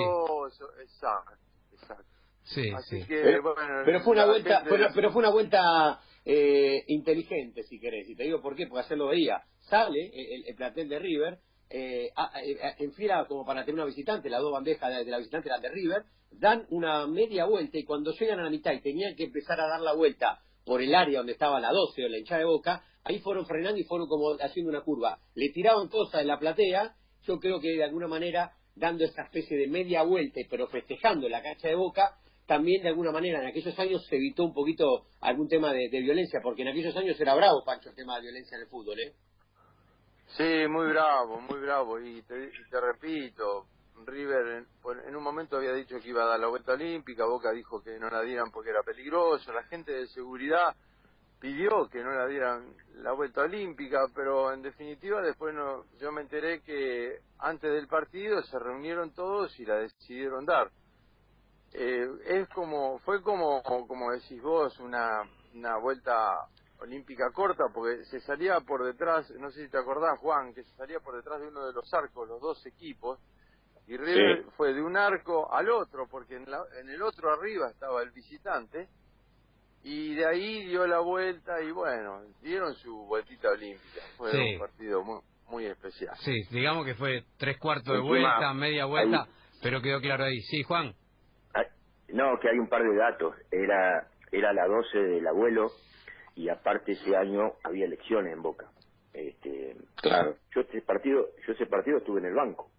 Exacto, 0.80 1.38
exacto. 1.72 2.17
Sí, 2.54 2.70
Así 2.70 3.00
sí. 3.02 3.06
que, 3.06 3.20
Pero, 3.22 3.42
bueno, 3.42 3.82
pero 3.84 4.00
fue 4.00 4.12
una 4.14 4.24
vuelta, 4.26 4.56
gente- 4.60 4.70
pero, 4.70 4.88
pero 4.94 5.10
fue 5.12 5.20
una 5.20 5.30
vuelta 5.30 6.00
eh, 6.24 6.82
inteligente, 6.88 7.62
si 7.62 7.78
querés. 7.80 8.08
Y 8.08 8.14
te 8.14 8.24
digo 8.24 8.40
por 8.42 8.54
qué, 8.56 8.66
porque 8.66 8.84
ayer 8.86 8.98
lo 8.98 9.08
veía. 9.08 9.42
Sale 9.60 10.10
el, 10.12 10.44
el 10.46 10.54
plantel 10.56 10.88
de 10.88 10.98
River, 10.98 11.38
eh, 11.70 12.10
a- 12.16 12.36
a- 12.36 12.42
eh, 12.42 12.56
en 12.78 12.92
fila 12.92 13.24
como 13.28 13.44
para 13.44 13.60
tener 13.64 13.74
una 13.74 13.84
visitante, 13.84 14.28
las 14.30 14.40
dos 14.40 14.52
bandejas 14.52 14.90
de, 14.96 15.04
de 15.04 15.10
la 15.10 15.18
visitante 15.18 15.48
eran 15.48 15.60
de 15.62 15.68
River, 15.70 16.02
dan 16.30 16.66
una 16.70 17.06
media 17.06 17.44
vuelta 17.46 17.78
y 17.78 17.84
cuando 17.84 18.12
llegan 18.12 18.40
a 18.40 18.44
la 18.44 18.50
mitad 18.50 18.72
y 18.72 18.80
tenían 18.80 19.14
que 19.16 19.24
empezar 19.24 19.60
a 19.60 19.66
dar 19.68 19.80
la 19.80 19.94
vuelta 19.94 20.40
por 20.64 20.82
el 20.82 20.94
área 20.94 21.18
donde 21.18 21.32
estaba 21.32 21.60
la 21.60 21.70
12 21.72 22.04
o 22.04 22.08
la 22.08 22.18
hinchada 22.18 22.40
de 22.40 22.44
boca, 22.46 22.84
ahí 23.04 23.18
fueron 23.20 23.46
frenando 23.46 23.78
y 23.78 23.84
fueron 23.84 24.06
como 24.08 24.32
haciendo 24.40 24.70
una 24.70 24.82
curva. 24.82 25.18
Le 25.34 25.48
tiraban 25.50 25.88
cosas 25.88 26.20
en 26.22 26.26
la 26.28 26.38
platea, 26.38 26.94
yo 27.26 27.38
creo 27.38 27.60
que 27.60 27.68
de 27.76 27.84
alguna 27.84 28.06
manera 28.08 28.52
dando 28.74 29.04
esa 29.04 29.22
especie 29.22 29.56
de 29.56 29.66
media 29.66 30.02
vuelta, 30.02 30.40
pero 30.50 30.66
festejando 30.68 31.28
la 31.28 31.42
cancha 31.42 31.68
de 31.68 31.74
boca, 31.74 32.16
también 32.48 32.82
de 32.82 32.88
alguna 32.88 33.12
manera 33.12 33.42
en 33.42 33.48
aquellos 33.48 33.78
años 33.78 34.06
se 34.06 34.16
evitó 34.16 34.42
un 34.42 34.54
poquito 34.54 35.04
algún 35.20 35.48
tema 35.48 35.70
de, 35.70 35.88
violencia, 35.90 36.40
porque 36.42 36.62
en 36.62 36.68
aquellos 36.68 36.96
años 36.96 37.20
era 37.20 37.34
bravo, 37.34 37.62
Pancho, 37.62 37.90
el 37.90 37.94
tema 37.94 38.16
de 38.16 38.22
violencia 38.22 38.56
en 38.56 38.62
el 38.62 38.68
fútbol, 38.68 38.98
¿eh? 38.98 39.12
Sí, 40.28 40.66
muy 40.66 40.86
bravo, 40.88 41.42
muy 41.42 41.60
bravo. 41.60 42.00
Y 42.00 42.22
te, 42.22 42.50
te 42.70 42.80
repito, 42.80 43.66
River 44.06 44.46
en, 44.64 44.66
en 45.08 45.16
un 45.16 45.22
momento 45.22 45.58
había 45.58 45.74
dicho 45.74 46.00
que 46.00 46.08
iba 46.08 46.22
a 46.22 46.28
dar 46.28 46.40
la 46.40 46.48
vuelta 46.48 46.72
olímpica, 46.72 47.26
Boca 47.26 47.52
dijo 47.52 47.82
que 47.82 47.98
no 47.98 48.08
la 48.08 48.22
dieran 48.22 48.50
porque 48.50 48.70
era 48.70 48.82
peligroso, 48.82 49.52
la 49.52 49.64
gente 49.64 49.92
de 49.92 50.06
seguridad 50.06 50.74
pidió 51.40 51.86
que 51.90 52.02
no 52.02 52.12
la 52.12 52.26
dieran 52.26 52.74
la 53.02 53.12
vuelta 53.12 53.42
olímpica, 53.42 54.06
pero 54.14 54.54
en 54.54 54.62
definitiva 54.62 55.20
después 55.20 55.54
no, 55.54 55.84
yo 56.00 56.12
me 56.12 56.22
enteré 56.22 56.62
que 56.62 57.20
antes 57.38 57.70
del 57.70 57.88
partido 57.88 58.42
se 58.42 58.58
reunieron 58.58 59.12
todos 59.12 59.58
y 59.60 59.66
la 59.66 59.76
decidieron 59.76 60.46
dar. 60.46 60.70
Eh, 61.72 62.06
es 62.26 62.48
como, 62.50 62.98
fue 63.00 63.22
como, 63.22 63.62
como 63.62 64.10
decís 64.12 64.40
vos, 64.42 64.78
una, 64.80 65.22
una 65.54 65.76
vuelta 65.78 66.46
olímpica 66.80 67.30
corta, 67.32 67.64
porque 67.74 68.04
se 68.06 68.20
salía 68.20 68.60
por 68.60 68.84
detrás, 68.84 69.30
no 69.32 69.50
sé 69.50 69.64
si 69.64 69.70
te 69.70 69.78
acordás, 69.78 70.18
Juan, 70.20 70.54
que 70.54 70.62
se 70.64 70.74
salía 70.76 71.00
por 71.00 71.16
detrás 71.16 71.40
de 71.40 71.48
uno 71.48 71.66
de 71.66 71.72
los 71.72 71.92
arcos, 71.92 72.28
los 72.28 72.40
dos 72.40 72.64
equipos, 72.66 73.18
y 73.86 73.96
River 73.96 74.44
Sí. 74.44 74.50
fue 74.56 74.72
de 74.74 74.82
un 74.82 74.96
arco 74.96 75.52
al 75.52 75.68
otro, 75.70 76.06
porque 76.08 76.36
en, 76.36 76.50
la- 76.50 76.64
en 76.80 76.88
el 76.88 77.02
otro 77.02 77.32
arriba 77.32 77.68
estaba 77.70 78.02
el 78.02 78.10
visitante, 78.12 78.88
y 79.82 80.14
de 80.14 80.26
ahí 80.26 80.66
dio 80.66 80.86
la 80.86 81.00
vuelta, 81.00 81.60
y 81.62 81.70
bueno, 81.70 82.22
dieron 82.42 82.74
su 82.76 82.96
vueltita 83.06 83.48
olímpica. 83.50 84.00
Fue 84.16 84.30
Sí. 84.32 84.54
un 84.54 84.58
partido 84.58 85.02
muy, 85.02 85.20
muy 85.48 85.66
especial. 85.66 86.14
Sí, 86.18 86.32
digamos 86.50 86.84
que 86.84 86.94
fue 86.94 87.24
tres 87.38 87.58
cuartos 87.58 87.94
de 87.94 88.00
vuelta, 88.00 88.52
media 88.54 88.84
vuelta, 88.86 89.26
pero 89.62 89.80
quedó 89.80 90.00
claro 90.00 90.24
ahí. 90.24 90.40
Sí, 90.42 90.62
Juan. 90.62 90.94
No, 92.08 92.38
que 92.40 92.48
hay 92.48 92.58
un 92.58 92.68
par 92.68 92.82
de 92.82 92.96
datos. 92.96 93.34
Era 93.50 94.08
era 94.30 94.52
la 94.52 94.66
12 94.66 94.98
del 94.98 95.26
abuelo 95.26 95.70
y 96.34 96.48
aparte 96.48 96.92
ese 96.92 97.16
año 97.16 97.54
había 97.64 97.86
elecciones 97.86 98.32
en 98.32 98.42
Boca. 98.42 98.70
Este, 99.12 99.76
claro. 99.96 100.36
Yo 100.54 100.60
ese 100.60 100.82
partido, 100.82 101.28
yo 101.46 101.52
ese 101.52 101.66
partido 101.66 101.98
estuve 101.98 102.20
en 102.20 102.26
el 102.26 102.34
banco. 102.34 102.70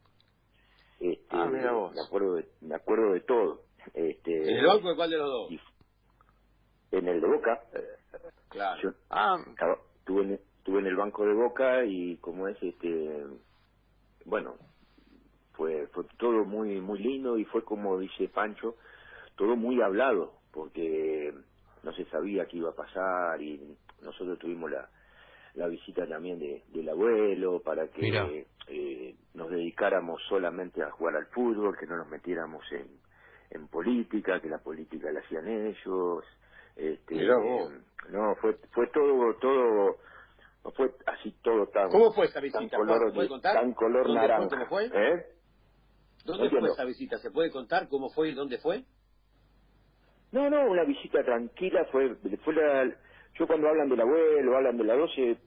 Este, 0.99 1.27
ah, 1.31 1.47
mira 1.51 1.71
vos. 1.71 1.93
Me 1.93 2.01
acuerdo 2.01 2.35
de, 2.35 2.47
me 2.61 2.75
acuerdo 2.75 3.13
de 3.13 3.21
todo. 3.21 3.61
Este, 3.93 4.51
¿En 4.51 4.57
el 4.57 4.65
banco 4.65 4.89
de 4.89 4.95
cuál 4.95 5.09
de 5.09 5.17
los 5.17 5.29
dos? 5.29 5.49
en 6.91 7.07
el 7.07 7.21
de 7.21 7.27
Boca. 7.27 7.61
Claro. 8.49 8.81
Yo, 8.81 8.89
ah, 9.09 9.37
estuve 9.99 10.23
en, 10.23 10.33
estuve 10.33 10.79
en 10.79 10.87
el 10.87 10.95
banco 10.95 11.25
de 11.25 11.33
Boca 11.33 11.85
y 11.85 12.17
como 12.17 12.47
es 12.47 12.57
este 12.61 13.25
bueno, 14.25 14.55
fue 15.53 15.87
fue 15.87 16.03
todo 16.17 16.45
muy 16.45 16.81
muy 16.81 16.99
lindo 16.99 17.37
y 17.37 17.45
fue 17.45 17.63
como 17.63 17.99
dice 17.99 18.27
Pancho, 18.27 18.75
todo 19.39 19.55
muy 19.55 19.81
hablado 19.81 20.33
porque 20.51 21.33
no 21.83 21.93
se 21.93 22.03
sabía 22.05 22.45
qué 22.45 22.57
iba 22.57 22.71
a 22.71 22.75
pasar 22.75 23.41
y 23.41 23.77
nosotros 24.01 24.37
tuvimos 24.37 24.69
la, 24.69 24.89
la 25.55 25.67
visita 25.67 26.05
también 26.05 26.37
de, 26.39 26.63
del 26.67 26.89
abuelo 26.89 27.61
para 27.61 27.87
que 27.87 28.45
eh, 28.67 29.15
nos 29.33 29.49
dedicáramos 29.49 30.21
solamente 30.27 30.83
a 30.83 30.91
jugar 30.91 31.15
al 31.15 31.27
fútbol, 31.27 31.77
que 31.79 31.87
no 31.87 31.95
nos 31.95 32.09
metiéramos 32.09 32.69
en, 32.73 32.87
en 33.51 33.69
política, 33.69 34.41
que 34.41 34.49
la 34.49 34.57
política 34.59 35.09
la 35.09 35.21
hacían 35.21 35.47
ellos. 35.47 36.25
Este, 36.75 37.25
no, 38.09 38.35
fue 38.41 38.57
fue 38.73 38.87
todo 38.87 39.35
todo 39.35 39.97
no 40.65 40.71
fue 40.71 40.93
así 41.07 41.31
todo 41.41 41.67
tan 41.67 41.89
¿Cómo 41.89 42.11
fue 42.11 42.25
esa 42.25 42.41
visita? 42.41 42.75
color, 42.75 43.13
¿Puede 43.13 43.29
contar? 43.29 43.55
Tan 43.55 43.73
color 43.73 44.09
naranja. 44.09 44.49
¿Cómo 44.49 44.65
fue? 44.65 44.85
¿Eh? 44.85 45.25
¿Dónde 46.25 46.49
fue 46.49 46.69
esa 46.69 46.83
visita? 46.83 47.17
¿Se 47.19 47.31
puede 47.31 47.51
contar 47.51 47.87
cómo 47.87 48.09
fue 48.09 48.29
y 48.29 48.33
dónde 48.33 48.57
fue? 48.57 48.83
No, 50.31 50.49
no, 50.49 50.69
una 50.69 50.83
visita 50.83 51.23
tranquila 51.23 51.85
fue, 51.91 52.15
fue 52.43 52.53
la, 52.53 52.95
yo 53.35 53.47
cuando 53.47 53.67
hablan 53.67 53.89
del 53.89 54.01
abuelo, 54.01 54.55
hablan 54.57 54.77
de 54.77 54.83
la 54.83 54.95
12, 54.95 55.37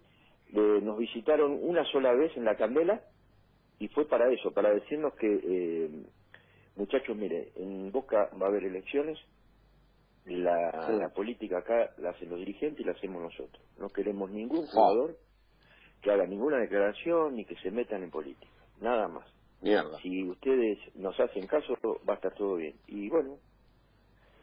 nos 0.53 0.99
visitaron 0.99 1.59
una 1.63 1.85
sola 1.87 2.13
vez 2.15 2.37
en 2.37 2.45
la 2.45 2.57
Candela 2.57 3.03
y 3.79 3.89
fue 3.89 4.07
para 4.07 4.33
eso, 4.33 4.53
para 4.53 4.73
decirnos 4.73 5.15
que, 5.15 5.27
eh, 5.27 5.91
muchachos, 6.77 7.17
mire, 7.17 7.53
en 7.57 7.91
Boca 7.93 8.31
va 8.41 8.47
a 8.47 8.49
haber 8.49 8.65
elecciones, 8.65 9.19
la, 10.25 10.89
la 10.91 11.09
política 11.09 11.59
acá 11.59 11.91
la 11.99 12.11
hacen 12.11 12.31
los 12.31 12.39
dirigentes 12.39 12.81
y 12.81 12.85
la 12.85 12.93
hacemos 12.93 13.23
nosotros. 13.23 13.61
No 13.79 13.89
queremos 13.89 14.31
ningún 14.31 14.67
jugador 14.67 15.17
que 16.01 16.11
haga 16.11 16.27
ninguna 16.27 16.59
declaración 16.59 17.35
ni 17.35 17.45
que 17.45 17.57
se 17.57 17.71
metan 17.71 18.03
en 18.03 18.11
política, 18.11 18.53
nada 18.81 19.09
más. 19.09 19.27
Mierda. 19.61 19.99
Si 20.01 20.29
ustedes 20.29 20.79
nos 20.97 21.19
hacen 21.19 21.47
caso, 21.47 21.75
va 22.09 22.15
a 22.15 22.17
estar 22.17 22.35
todo 22.35 22.57
bien. 22.57 22.75
Y 22.89 23.09
bueno, 23.09 23.39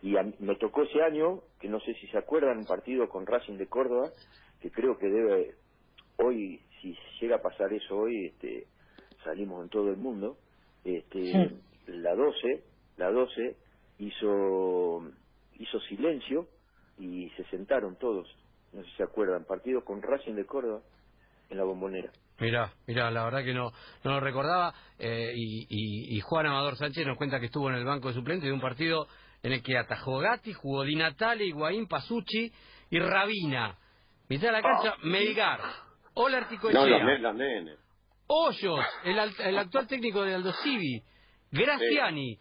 y 0.02 0.16
me 0.40 0.56
tocó 0.56 0.84
ese 0.84 1.02
año, 1.02 1.42
que 1.60 1.68
no 1.68 1.80
sé 1.82 1.94
si 1.96 2.08
se 2.08 2.18
acuerdan, 2.18 2.60
un 2.60 2.66
partido 2.66 3.10
con 3.10 3.26
Racing 3.26 3.58
de 3.58 3.68
Córdoba, 3.68 4.10
que 4.62 4.72
creo 4.72 4.98
que 4.98 5.08
debe, 5.08 5.56
hoy, 6.18 6.62
si 6.82 6.96
llega 7.20 7.38
a 7.38 7.42
pasar 7.42 7.74
eso 7.74 7.98
hoy, 7.98 8.28
este, 8.28 8.68
salimos 9.24 9.64
en 9.64 9.70
todo 9.70 9.90
el 9.90 9.98
mundo, 9.98 10.38
este, 10.86 11.52
la 11.88 12.16
12, 12.16 12.64
la 12.98 13.12
12 13.12 13.58
hizo, 14.00 15.12
hizo 15.58 15.80
silencio 15.82 16.48
y 16.98 17.30
se 17.32 17.44
sentaron 17.46 17.98
todos, 17.98 18.28
no 18.72 18.82
sé 18.84 18.90
si 18.90 18.96
se 18.98 19.04
acuerdan, 19.04 19.44
partido 19.46 19.84
con 19.84 20.02
Racing 20.02 20.36
de 20.36 20.46
Córdoba 20.46 20.82
en 21.50 21.58
la 21.58 21.64
bombonera. 21.64 22.12
Mira, 22.40 22.72
mira, 22.88 23.12
la 23.12 23.26
verdad 23.26 23.44
que 23.44 23.54
no, 23.54 23.72
no 24.06 24.12
lo 24.12 24.20
recordaba. 24.22 24.74
Eh, 24.98 25.34
y, 25.36 25.66
y, 25.70 26.18
y, 26.18 26.22
Juan 26.22 26.46
Amador 26.46 26.78
Sánchez 26.78 27.06
nos 27.06 27.18
cuenta 27.18 27.40
que 27.40 27.48
estuvo 27.48 27.70
en 27.70 27.76
el 27.76 27.84
banco 27.84 28.08
de 28.08 28.14
suplentes 28.14 28.48
de 28.48 28.54
un 28.54 28.62
partido 28.62 29.08
en 29.44 29.54
el 29.54 29.64
que 29.64 29.78
atajó 29.78 30.20
Gatti, 30.20 30.54
jugó 30.54 30.84
Di 30.84 30.96
Natale, 30.96 31.46
Higuaín, 31.46 31.88
Pasucci 31.88 32.52
y 32.90 33.00
Rabina. 33.00 33.78
Mitad 34.28 34.48
de 34.48 34.52
la 34.52 34.62
cancha. 34.62 34.96
Melgar, 35.04 35.62
Olarticoechea, 36.14 37.20
no, 37.20 37.80
Hoyos, 38.32 38.86
el, 39.06 39.18
el, 39.18 39.58
actual 39.58 39.88
técnico 39.88 40.22
de 40.22 40.36
Aldo 40.36 40.54
Civi, 40.62 41.02
Graciani, 41.52 42.38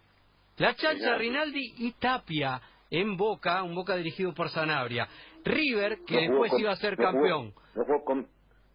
La 0.59 0.75
Chancha 0.75 1.15
Rinaldi 1.17 1.75
y 1.79 1.93
Tapia 1.93 2.61
en 2.91 3.17
Boca, 3.17 3.63
un 3.63 3.75
Boca 3.75 3.97
dirigido 3.97 4.35
por 4.35 4.51
Sanabria. 4.51 5.09
River, 5.45 6.01
que 6.07 6.17
después 6.29 6.53
iba 6.59 6.73
a 6.73 6.77
ser 6.77 6.97
campeón. 6.97 7.55
no, 7.75 7.85
jugó 7.85 8.05
con, 8.05 8.29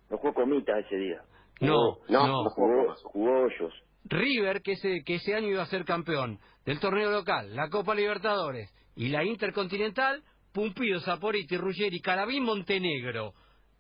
no 0.10 0.18
jugó 0.18 0.34
Comita 0.34 0.80
ese 0.80 0.96
día. 0.96 1.22
No, 1.62 2.00
no, 2.10 2.50
jugó, 2.50 2.96
jugó 3.04 3.44
Hoyos. 3.44 3.74
River, 4.06 4.64
que 4.64 4.72
ese, 4.72 5.04
que 5.06 5.16
ese 5.16 5.36
año 5.36 5.50
iba 5.50 5.62
a 5.62 5.68
ser 5.68 5.86
campeón 5.86 6.40
del 6.66 6.80
torneo 6.80 7.12
local, 7.12 7.56
la 7.56 7.70
Copa 7.70 7.96
Libertadores 7.96 8.74
y 8.96 9.10
la 9.10 9.24
Intercontinental, 9.24 10.24
Pumpido, 10.54 11.00
Saporiti, 11.00 11.58
Ruggeri, 11.58 12.00
Calabín, 12.00 12.44
Montenegro. 12.44 13.34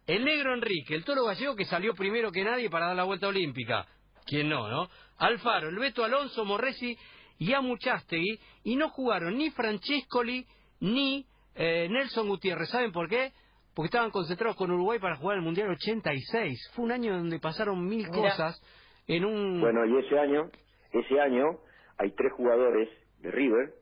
El 0.06 0.25
negro 0.25 0.54
Enrique, 0.54 0.96
el 0.96 1.06
toro 1.06 1.24
gallego 1.24 1.56
que 1.56 1.66
salió 1.66 1.94
primero 1.94 2.32
que 2.32 2.44
nadie 2.44 2.70
para 2.70 2.88
dar 2.88 2.96
la 2.96 3.04
vuelta 3.04 3.28
olímpica. 3.28 3.86
¿Quién 4.25 4.50
no, 4.50 4.68
no? 4.68 4.90
Alfaro, 5.18 5.70
el 5.70 5.78
Beto 5.78 6.04
Alonso, 6.04 6.44
Morresi 6.44 6.98
y 7.38 7.54
Amuchastegui. 7.54 8.40
Y 8.63 8.75
no 8.75 8.90
jugaron 8.90 9.38
ni 9.38 9.50
Francescoli 9.52 10.46
ni 10.82 11.25
eh, 11.56 11.88
Nelson 11.90 12.28
Gutiérrez. 12.28 12.70
¿Saben 12.70 12.92
por 12.92 13.08
qué? 13.08 13.32
Porque 13.74 13.88
estaban 13.88 14.12
concentrados 14.12 14.58
con 14.58 14.72
Uruguay 14.72 15.00
para 15.00 15.16
jugar 15.16 15.38
el 15.38 15.44
Mundial 15.44 15.70
86. 15.70 16.72
Fue 16.74 16.86
un 16.86 16.92
año 16.92 17.16
donde 17.16 17.40
pasaron 17.40 17.86
mil 17.86 18.08
cosas 18.10 18.62
en 19.08 19.24
un... 19.25 19.62
Bueno, 19.62 19.86
y 19.86 20.06
ese 20.06 20.20
año, 20.20 20.50
ese 20.92 21.20
año 21.20 21.60
hay 21.97 22.12
tres 22.12 22.31
jugadores 22.33 22.89
de 23.19 23.31
River 23.31 23.73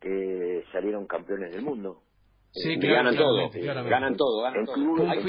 que 0.00 0.64
salieron 0.72 1.06
campeones 1.06 1.52
del 1.52 1.62
mundo. 1.62 2.02
Sí, 2.50 2.72
eh, 2.72 2.78
ganan, 2.78 3.14
todo, 3.14 3.50
ganan 3.50 4.16
todo, 4.16 4.42
ganan 4.42 4.64
todo, 4.64 5.08
hay, 5.08 5.22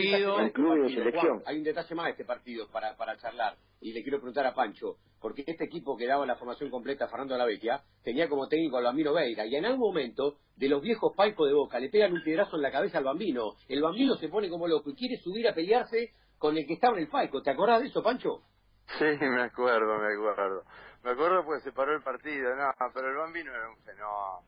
selección. 0.94 1.44
hay 1.46 1.58
un 1.58 1.64
detalle 1.64 1.96
más 1.96 2.06
de 2.06 2.12
este 2.12 2.24
partido 2.24 2.68
para, 2.72 2.96
para 2.96 3.18
charlar, 3.18 3.56
y 3.82 3.92
le 3.92 4.02
quiero 4.04 4.20
preguntar 4.20 4.46
a 4.46 4.54
Pancho, 4.54 4.96
porque 5.20 5.44
este 5.46 5.66
equipo 5.66 5.98
que 5.98 6.08
daba 6.08 6.26
la 6.26 6.38
formación 6.38 6.70
completa 6.70 7.06
a 7.06 7.08
Fernando 7.10 7.38
Vecchia 7.46 7.82
tenía 8.04 8.30
como 8.30 8.48
técnico 8.48 8.78
a 8.78 8.82
Bambino 8.82 9.14
Veira, 9.14 9.46
y 9.46 9.56
en 9.56 9.66
algún 9.66 9.90
momento, 9.90 10.38
de 10.56 10.70
los 10.70 10.82
viejos 10.82 11.14
paicos 11.16 11.48
de 11.48 11.54
Boca, 11.54 11.78
le 11.80 11.90
pegan 11.90 12.14
un 12.14 12.24
piedrazo 12.24 12.56
en 12.56 12.62
la 12.62 12.72
cabeza 12.72 13.00
al 13.00 13.04
Bambino, 13.04 13.56
el 13.68 13.82
Bambino 13.82 14.16
se 14.16 14.30
pone 14.30 14.50
como 14.50 14.68
loco 14.68 14.90
y 14.90 14.96
quiere 14.96 15.18
subir 15.18 15.48
a 15.48 15.54
pelearse 15.54 16.14
con 16.38 16.58
el 16.58 16.66
que 16.66 16.76
estaba 16.76 16.96
en 16.96 17.04
el 17.04 17.10
paico, 17.10 17.42
¿te 17.42 17.52
acordás 17.52 17.82
de 17.82 17.88
eso, 17.88 18.02
Pancho? 18.02 18.44
Sí, 18.98 19.06
me 19.20 19.44
acuerdo, 19.44 20.00
me 20.00 20.14
acuerdo. 20.14 20.64
Me 21.04 21.12
acuerdo 21.12 21.46
porque 21.46 21.64
se 21.64 21.72
paró 21.72 21.96
el 21.96 22.04
partido, 22.04 22.56
no, 22.56 22.72
pero 22.94 23.10
el 23.10 23.18
bambino 23.18 23.54
era 23.54 23.70
un 23.70 23.78
fenómeno. 23.78 24.44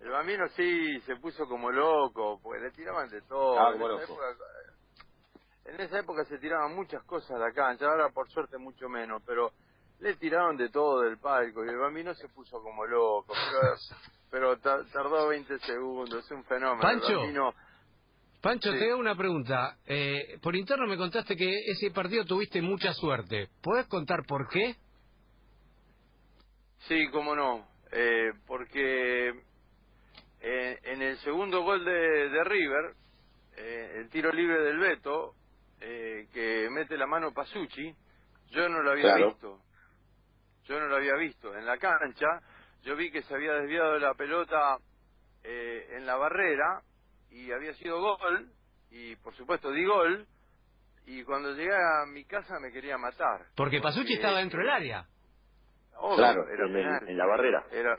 El 0.00 0.10
bambino 0.10 0.48
sí 0.48 1.00
se 1.02 1.16
puso 1.16 1.46
como 1.46 1.70
loco, 1.70 2.40
pues 2.42 2.60
le 2.60 2.70
tiraban 2.72 3.08
de 3.08 3.22
todo. 3.22 3.58
Ah, 3.58 3.72
en, 3.72 3.80
esa 3.80 4.02
época, 4.02 4.24
en, 5.64 5.80
esa 5.80 5.98
época, 6.00 6.24
se 6.24 6.38
tiraban 6.38 6.74
muchas 6.74 7.02
cosas 7.04 7.38
de 7.38 7.38
la 7.38 7.52
cancha, 7.52 7.86
ahora 7.86 8.10
por 8.10 8.28
suerte 8.28 8.58
mucho 8.58 8.88
menos, 8.88 9.22
pero 9.24 9.52
le 10.00 10.16
tiraron 10.16 10.56
de 10.56 10.68
todo 10.70 11.02
del 11.02 11.18
palco 11.18 11.64
y 11.64 11.68
el 11.68 11.78
bambino 11.78 12.12
se 12.14 12.28
puso 12.28 12.60
como 12.60 12.84
loco. 12.84 13.32
Pero, 14.30 14.58
tardó 14.58 15.28
20 15.28 15.58
segundos, 15.60 16.24
es 16.24 16.30
un 16.32 16.42
fenómeno. 16.44 16.80
Pancho. 16.80 17.54
Pancho, 18.40 18.72
te 18.72 18.90
hago 18.90 18.98
una 18.98 19.14
pregunta. 19.14 19.76
Eh, 19.86 20.38
por 20.42 20.56
interno 20.56 20.86
me 20.88 20.96
contaste 20.96 21.36
que 21.36 21.70
ese 21.70 21.92
partido 21.92 22.24
tuviste 22.24 22.60
mucha 22.60 22.92
suerte. 22.92 23.50
¿Puedes 23.62 23.86
contar 23.86 24.24
por 24.26 24.48
qué? 24.48 24.74
Sí, 26.88 27.08
cómo 27.10 27.34
no. 27.34 27.66
Eh, 27.92 28.32
porque 28.46 29.28
eh, 30.40 30.78
en 30.82 31.02
el 31.02 31.16
segundo 31.18 31.62
gol 31.62 31.84
de, 31.84 32.44
River, 32.44 32.94
el 33.56 34.08
tiro 34.08 34.32
libre 34.32 34.62
del 34.62 34.78
Beto, 34.78 35.34
que 35.78 36.68
mete 36.70 36.96
la 36.96 37.06
mano 37.06 37.32
Pasucci, 37.32 37.94
yo 38.50 38.68
no 38.68 38.82
lo 38.82 38.92
había 38.92 39.14
visto. 39.16 39.60
Yo 40.64 40.80
no 40.80 40.86
lo 40.86 40.96
había 40.96 41.14
visto. 41.16 41.54
En 41.56 41.66
la 41.66 41.76
cancha, 41.76 42.26
yo 42.82 42.96
vi 42.96 43.10
que 43.10 43.22
se 43.22 43.34
había 43.34 43.52
desviado 43.54 43.98
la 43.98 44.14
pelota 44.14 44.78
en 45.44 46.06
la 46.06 46.16
barrera 46.16 46.82
y 47.30 47.50
había 47.52 47.74
sido 47.74 48.00
gol, 48.00 48.52
y 48.90 49.16
por 49.16 49.34
supuesto 49.36 49.70
di 49.70 49.84
gol, 49.84 50.26
y 51.06 51.22
cuando 51.24 51.54
llegué 51.54 51.74
a 51.74 52.06
mi 52.06 52.24
casa 52.24 52.58
me 52.60 52.70
quería 52.70 52.96
matar. 52.96 53.46
Porque 53.56 53.80
Pasucci 53.80 54.14
estaba 54.14 54.38
dentro 54.38 54.60
del 54.60 54.70
área. 54.70 55.06
Claro, 56.16 56.48
era 56.48 56.66
en, 57.06 57.16
la 57.16 57.26
barrera. 57.26 57.64
Era, 57.70 57.96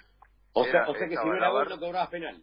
o, 0.53 0.65
sea, 0.65 0.87
o 0.87 0.95
sea 0.95 1.07
que 1.07 1.15
si 1.15 1.25
no 1.25 1.35
era 1.35 1.49
gol 1.49 1.69
no 1.69 1.79
cobrabas 1.79 2.09
penal. 2.09 2.41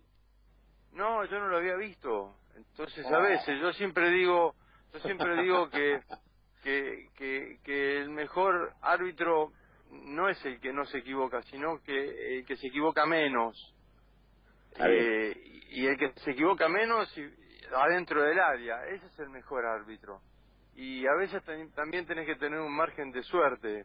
No, 0.93 1.25
yo 1.25 1.39
no 1.39 1.49
lo 1.49 1.59
había 1.59 1.77
visto. 1.77 2.37
Entonces, 2.57 3.07
a 3.07 3.19
veces, 3.19 3.61
yo 3.61 3.73
siempre 3.73 4.11
digo, 4.11 4.55
yo 4.93 5.01
siempre 5.01 5.43
digo 5.43 5.71
que, 5.71 6.01
que, 6.63 7.09
que, 7.17 7.59
que 7.63 7.99
el 7.99 8.11
mejor 8.11 8.73
árbitro 8.83 9.53
no 9.91 10.29
es 10.29 10.45
el 10.45 10.61
que 10.61 10.73
no 10.73 10.85
se 10.85 10.99
equivoca, 10.99 11.43
sino 11.43 11.81
que 11.83 12.39
el 12.39 12.47
que 12.47 12.57
se 12.57 12.69
equivoca 12.69 13.07
menos. 13.07 13.75
Eh, 14.79 15.35
y 15.71 15.87
el 15.87 15.97
que 15.97 16.13
se 16.21 16.33
equivoca 16.33 16.69
menos 16.69 17.13
adentro 17.75 18.23
del 18.23 18.39
área, 18.39 18.87
ese 18.87 19.07
es 19.07 19.19
el 19.19 19.31
mejor 19.31 19.67
árbitro. 19.67 20.21
y 20.75 21.07
a 21.07 21.15
veces 21.15 21.43
también 21.75 22.07
tenés 22.07 22.27
que 22.27 22.37
tener 22.37 22.59
un 22.59 22.75
margen 22.75 23.11
de 23.11 23.23
suerte, 23.23 23.85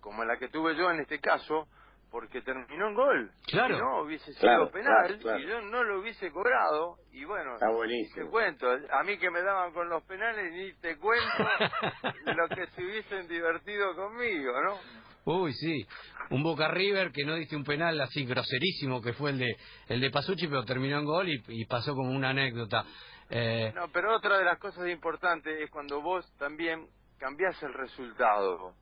como 0.00 0.24
la 0.24 0.36
que 0.36 0.48
tuve 0.48 0.76
yo 0.76 0.90
en 0.90 1.00
este 1.00 1.18
caso, 1.20 1.68
porque 2.10 2.42
terminó 2.42 2.88
en 2.88 2.94
gol. 2.94 3.30
Claro. 3.46 3.76
Si 3.76 3.80
no, 3.80 4.02
hubiese 4.02 4.32
sido 4.34 4.70
penal 4.70 5.18
y 5.38 5.46
yo 5.46 5.60
no 5.62 5.84
lo 5.84 6.00
hubiese 6.00 6.30
cobrado. 6.32 6.96
Y 7.12 7.24
bueno, 7.24 7.54
Está 7.54 7.70
buenísimo. 7.70 8.24
te 8.26 8.30
cuento, 8.30 8.66
a 8.68 9.02
mí 9.04 9.16
que 9.18 9.30
me 9.30 9.42
daban 9.42 9.72
con 9.72 9.88
los 9.88 10.02
penales, 10.04 10.52
ni 10.52 10.72
te 10.80 10.96
cuento 10.96 11.24
lo 12.36 12.48
que 12.48 12.66
se 12.66 12.84
hubiesen 12.84 13.28
divertido 13.28 13.94
conmigo, 13.94 14.52
¿no? 14.62 14.78
Uy, 15.24 15.52
sí. 15.52 15.86
Un 16.30 16.42
Boca 16.42 16.68
River 16.68 17.12
que 17.12 17.24
no 17.24 17.34
diste 17.36 17.54
un 17.54 17.64
penal 17.64 18.00
así 18.00 18.24
groserísimo 18.24 19.00
que 19.02 19.12
fue 19.12 19.30
el 19.30 19.38
de 19.38 19.56
el 19.88 20.00
de 20.00 20.10
Pasucci, 20.10 20.48
pero 20.48 20.64
terminó 20.64 20.98
en 20.98 21.04
gol 21.04 21.28
y, 21.28 21.42
y 21.48 21.64
pasó 21.66 21.94
como 21.94 22.10
una 22.10 22.30
anécdota. 22.30 22.84
Eh... 23.28 23.72
No, 23.74 23.88
pero 23.92 24.16
otra 24.16 24.38
de 24.38 24.44
las 24.44 24.58
cosas 24.58 24.88
importantes 24.88 25.60
es 25.60 25.70
cuando 25.70 26.00
vos 26.00 26.26
también 26.38 26.88
cambiás 27.18 27.62
el 27.62 27.72
resultado. 27.74 28.74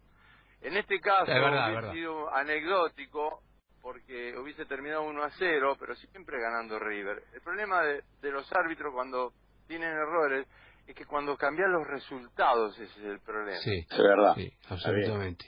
En 0.63 0.77
este 0.77 1.01
caso 1.01 1.31
es 1.31 1.35
verdad, 1.41 1.73
hubiese 1.73 1.93
sido 1.93 2.35
anecdótico 2.35 3.43
porque 3.81 4.37
hubiese 4.37 4.67
terminado 4.67 5.03
1 5.03 5.23
a 5.23 5.31
0, 5.39 5.77
pero 5.79 5.95
siempre 5.95 6.41
ganando 6.41 6.79
River. 6.79 7.23
El 7.33 7.41
problema 7.41 7.83
de, 7.83 8.03
de 8.21 8.31
los 8.31 8.51
árbitros 8.53 8.93
cuando 8.93 9.33
tienen 9.67 9.91
errores 9.91 10.47
es 10.87 10.95
que 10.95 11.05
cuando 11.05 11.37
cambian 11.37 11.71
los 11.71 11.87
resultados 11.87 12.75
ese 12.79 12.85
es 13.01 13.05
el 13.07 13.21
problema. 13.21 13.59
Sí, 13.61 13.87
es 13.89 13.99
verdad. 13.99 14.35
Sí, 14.35 14.51
absolutamente. 14.69 15.47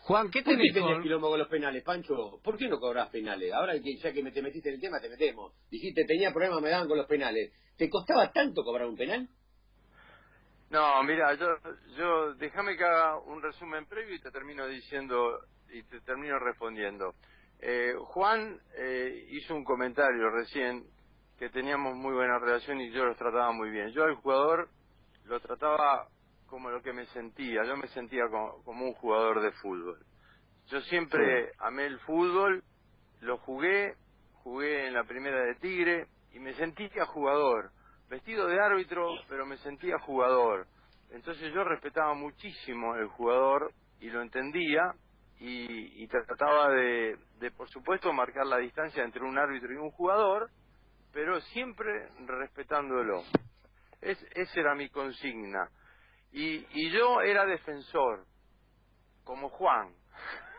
Juan, 0.00 0.30
¿qué 0.30 0.42
¿Por 0.42 0.54
tenés 0.54 0.72
qué 0.72 0.80
con...? 0.80 1.02
quilombo 1.02 1.28
con 1.28 1.38
los 1.38 1.48
penales, 1.48 1.82
Pancho? 1.84 2.40
¿Por 2.42 2.56
qué 2.56 2.66
no 2.68 2.78
cobrás 2.80 3.10
penales? 3.10 3.52
Ahora 3.52 3.74
que 3.74 3.96
ya 3.98 4.12
que 4.12 4.22
me 4.22 4.32
te 4.32 4.40
metiste 4.40 4.70
en 4.70 4.76
el 4.76 4.80
tema, 4.80 5.00
te 5.00 5.10
metemos. 5.10 5.52
Dijiste, 5.70 6.04
tenía 6.06 6.32
problemas, 6.32 6.62
me 6.62 6.70
daban 6.70 6.88
con 6.88 6.96
los 6.96 7.06
penales. 7.06 7.52
¿Te 7.76 7.90
costaba 7.90 8.32
tanto 8.32 8.62
cobrar 8.64 8.88
un 8.88 8.96
penal? 8.96 9.28
No, 10.70 11.02
mira, 11.02 11.32
yo, 11.34 11.46
yo 11.96 12.34
déjame 12.34 12.76
que 12.76 12.84
haga 12.84 13.18
un 13.18 13.40
resumen 13.40 13.86
previo 13.86 14.14
y 14.14 14.20
te 14.20 14.30
termino 14.30 14.66
diciendo 14.66 15.40
y 15.70 15.82
te 15.84 16.00
termino 16.00 16.38
respondiendo. 16.38 17.14
Eh, 17.60 17.94
Juan 17.98 18.60
eh, 18.76 19.26
hizo 19.30 19.54
un 19.54 19.64
comentario 19.64 20.30
recién 20.30 20.84
que 21.38 21.48
teníamos 21.48 21.96
muy 21.96 22.12
buena 22.14 22.38
relación 22.38 22.80
y 22.80 22.90
yo 22.90 23.06
los 23.06 23.16
trataba 23.16 23.50
muy 23.52 23.70
bien. 23.70 23.92
Yo 23.92 24.04
al 24.04 24.16
jugador 24.16 24.68
lo 25.24 25.40
trataba 25.40 26.06
como 26.46 26.70
lo 26.70 26.82
que 26.82 26.92
me 26.92 27.06
sentía, 27.06 27.64
yo 27.64 27.76
me 27.76 27.88
sentía 27.88 28.24
como, 28.30 28.62
como 28.64 28.86
un 28.86 28.94
jugador 28.94 29.40
de 29.40 29.52
fútbol. 29.52 30.04
Yo 30.66 30.80
siempre 30.82 31.52
amé 31.58 31.86
el 31.86 31.98
fútbol, 32.00 32.62
lo 33.20 33.38
jugué, 33.38 33.94
jugué 34.42 34.86
en 34.86 34.94
la 34.94 35.04
primera 35.04 35.42
de 35.44 35.54
Tigre 35.56 36.08
y 36.32 36.40
me 36.40 36.54
sentía 36.54 37.06
jugador 37.06 37.70
vestido 38.08 38.46
de 38.46 38.60
árbitro, 38.60 39.14
pero 39.28 39.46
me 39.46 39.56
sentía 39.58 39.98
jugador. 39.98 40.66
Entonces 41.10 41.52
yo 41.52 41.64
respetaba 41.64 42.14
muchísimo 42.14 42.96
el 42.96 43.08
jugador 43.08 43.72
y 44.00 44.10
lo 44.10 44.22
entendía 44.22 44.94
y, 45.40 46.06
trataba 46.08 46.70
de, 46.70 47.16
de, 47.38 47.50
por 47.52 47.68
supuesto, 47.68 48.12
marcar 48.12 48.46
la 48.46 48.58
distancia 48.58 49.04
entre 49.04 49.22
un 49.22 49.38
árbitro 49.38 49.72
y 49.72 49.76
un 49.76 49.90
jugador, 49.92 50.50
pero 51.12 51.40
siempre 51.40 52.08
respetándolo. 52.26 53.22
Es, 54.00 54.20
esa 54.34 54.60
era 54.60 54.74
mi 54.74 54.88
consigna. 54.88 55.68
Y, 56.32 56.66
y 56.72 56.90
yo 56.90 57.20
era 57.20 57.46
defensor, 57.46 58.26
como 59.24 59.48
Juan, 59.48 59.94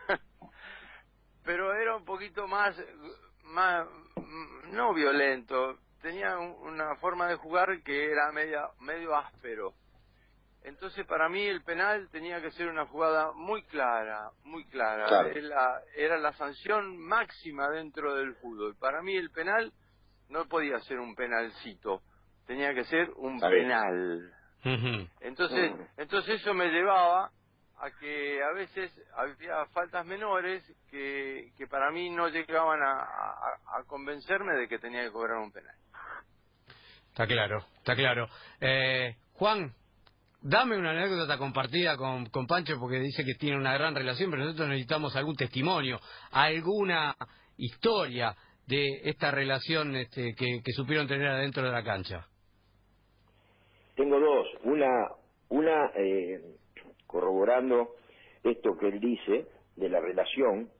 pero 1.44 1.74
era 1.74 1.96
un 1.96 2.04
poquito 2.04 2.46
más, 2.46 2.76
más 3.44 3.86
no 4.72 4.94
violento, 4.94 5.78
tenía 6.02 6.38
una 6.38 6.96
forma 6.96 7.26
de 7.28 7.36
jugar 7.36 7.82
que 7.82 8.10
era 8.10 8.30
media, 8.32 8.68
medio 8.80 9.14
áspero. 9.16 9.74
Entonces 10.62 11.06
para 11.06 11.28
mí 11.28 11.42
el 11.46 11.62
penal 11.62 12.08
tenía 12.10 12.40
que 12.42 12.50
ser 12.50 12.68
una 12.68 12.86
jugada 12.86 13.32
muy 13.32 13.62
clara, 13.64 14.30
muy 14.44 14.64
clara. 14.66 15.06
Claro. 15.06 15.28
Era, 15.30 15.80
era 15.96 16.18
la 16.18 16.32
sanción 16.34 16.98
máxima 16.98 17.68
dentro 17.70 18.14
del 18.14 18.34
fútbol. 18.36 18.76
Para 18.76 19.00
mí 19.02 19.16
el 19.16 19.30
penal 19.30 19.72
no 20.28 20.46
podía 20.46 20.78
ser 20.80 20.98
un 20.98 21.14
penalcito, 21.14 22.02
tenía 22.46 22.74
que 22.74 22.84
ser 22.84 23.10
un 23.16 23.40
penal. 23.40 24.34
Entonces, 25.20 25.72
Mm. 25.72 25.82
entonces 25.96 26.40
eso 26.40 26.52
me 26.52 26.68
llevaba 26.70 27.30
a 27.82 27.90
que 27.98 28.42
a 28.42 28.52
veces 28.52 28.92
había 29.16 29.64
faltas 29.72 30.04
menores 30.04 30.62
que, 30.90 31.50
que 31.56 31.66
para 31.66 31.90
mí 31.90 32.10
no 32.10 32.28
llegaban 32.28 32.82
a, 32.82 32.92
a- 33.00 33.78
a 33.78 33.84
convencerme 33.86 34.54
de 34.56 34.68
que 34.68 34.78
tenía 34.78 35.02
que 35.04 35.10
cobrar 35.10 35.38
un 35.38 35.50
penal. 35.50 35.74
Está 37.10 37.26
claro, 37.26 37.64
está 37.76 37.94
claro. 37.94 38.28
Eh, 38.60 39.16
Juan, 39.34 39.72
dame 40.42 40.78
una 40.78 40.90
anécdota 40.90 41.36
compartida 41.38 41.96
con, 41.96 42.26
con 42.26 42.46
Pancho 42.46 42.78
porque 42.78 42.98
dice 43.00 43.24
que 43.24 43.34
tiene 43.34 43.56
una 43.56 43.74
gran 43.74 43.94
relación, 43.94 44.30
pero 44.30 44.44
nosotros 44.44 44.68
necesitamos 44.68 45.16
algún 45.16 45.36
testimonio, 45.36 46.00
alguna 46.30 47.14
historia 47.56 48.34
de 48.66 49.00
esta 49.04 49.30
relación 49.30 49.96
este, 49.96 50.34
que, 50.34 50.62
supieron 50.72 51.08
tener 51.08 51.26
adentro 51.26 51.64
de 51.64 51.72
la 51.72 51.82
cancha. 51.82 52.26
Tengo 53.96 54.18
dos. 54.18 54.46
Una, 54.62 55.08
una 55.48 55.90
eh, 55.96 56.40
corroborando 57.06 57.96
esto 58.44 58.76
que 58.78 58.88
él 58.88 59.00
dice 59.00 59.46
de 59.76 59.88
la 59.88 60.00
relación. 60.00 60.70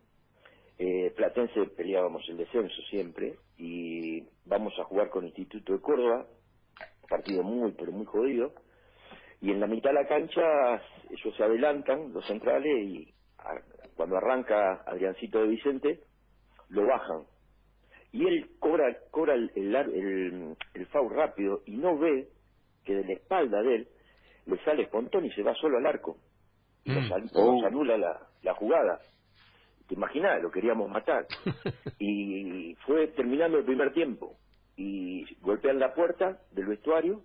Eh, 0.82 1.12
Platense 1.14 1.66
peleábamos 1.76 2.26
el 2.30 2.38
descenso 2.38 2.80
siempre 2.88 3.34
y 3.58 4.22
vamos 4.46 4.72
a 4.80 4.84
jugar 4.84 5.10
con 5.10 5.26
Instituto 5.26 5.74
de 5.74 5.80
Córdoba, 5.80 6.26
partido 7.06 7.42
muy, 7.42 7.72
pero 7.72 7.92
muy 7.92 8.06
jodido. 8.06 8.54
Y 9.42 9.50
en 9.50 9.60
la 9.60 9.66
mitad 9.66 9.90
de 9.90 9.94
la 10.02 10.08
cancha 10.08 10.40
ellos 11.10 11.36
se 11.36 11.42
adelantan, 11.44 12.14
los 12.14 12.26
centrales, 12.26 12.72
y 12.88 13.12
a- 13.38 13.60
cuando 13.94 14.16
arranca 14.16 14.82
Adriancito 14.86 15.40
de 15.42 15.48
Vicente, 15.48 16.00
lo 16.70 16.86
bajan. 16.86 17.24
Y 18.12 18.26
él 18.26 18.50
cobra, 18.58 18.86
cobra 19.10 19.34
el, 19.34 19.52
el, 19.56 19.76
ar- 19.76 19.90
el, 19.90 20.56
el 20.72 20.86
foul 20.86 21.14
rápido 21.14 21.60
y 21.66 21.76
no 21.76 21.98
ve 21.98 22.28
que 22.86 22.94
de 22.94 23.04
la 23.04 23.12
espalda 23.12 23.60
de 23.62 23.74
él 23.74 23.88
le 24.46 24.56
sale 24.64 24.84
espontón 24.84 25.26
y 25.26 25.30
se 25.32 25.42
va 25.42 25.54
solo 25.56 25.76
al 25.76 25.84
arco. 25.86 26.16
Y 26.84 26.92
Mm. 26.92 27.12
Oh. 27.34 27.66
anula 27.66 27.98
la, 27.98 28.26
la 28.42 28.54
jugada. 28.54 28.98
¿Te 29.90 29.96
imaginas? 29.96 30.40
Lo 30.40 30.52
queríamos 30.52 30.88
matar. 30.88 31.26
y 31.98 32.76
fue 32.86 33.08
terminando 33.08 33.58
el 33.58 33.64
primer 33.64 33.92
tiempo. 33.92 34.36
Y 34.76 35.24
golpean 35.40 35.80
la 35.80 35.92
puerta 35.94 36.38
del 36.52 36.66
vestuario 36.66 37.24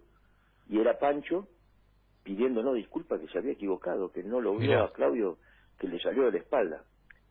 y 0.67 0.79
era 0.79 0.97
Pancho 0.97 1.47
pidiéndonos 2.23 2.73
disculpas 2.73 3.21
que 3.21 3.27
se 3.27 3.37
había 3.37 3.51
equivocado, 3.53 4.11
que 4.11 4.23
no 4.23 4.41
lo 4.41 4.57
vio 4.57 4.69
Mirá. 4.71 4.85
a 4.85 4.91
Claudio, 4.93 5.37
que 5.77 5.87
le 5.87 5.99
salió 5.99 6.23
de 6.23 6.31
la 6.31 6.37
espalda. 6.39 6.83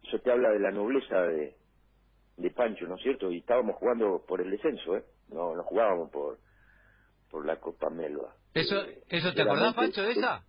Eso 0.05 0.21
te 0.21 0.31
habla 0.31 0.51
de 0.51 0.61
la 0.61 0.71
nobleza 0.71 1.21
de, 1.23 1.57
de 2.37 2.51
Pancho, 2.53 2.87
¿no 2.87 2.95
es 2.95 3.03
cierto? 3.03 3.33
Y 3.33 3.39
estábamos 3.39 3.75
jugando 3.75 4.25
por 4.29 4.41
el 4.41 4.53
descenso, 4.53 4.97
¿eh? 4.97 5.05
No, 5.31 5.57
no 5.57 5.65
jugábamos 5.65 6.11
por 6.11 6.39
por 7.29 7.45
la 7.45 7.57
Copa 7.59 7.91
Melba. 7.91 8.37
¿Eso, 8.55 8.77
eso 9.09 9.35
¿Te 9.35 9.43
acordás, 9.43 9.75
Pancho, 9.75 10.01
de 10.01 10.13
esa? 10.13 10.45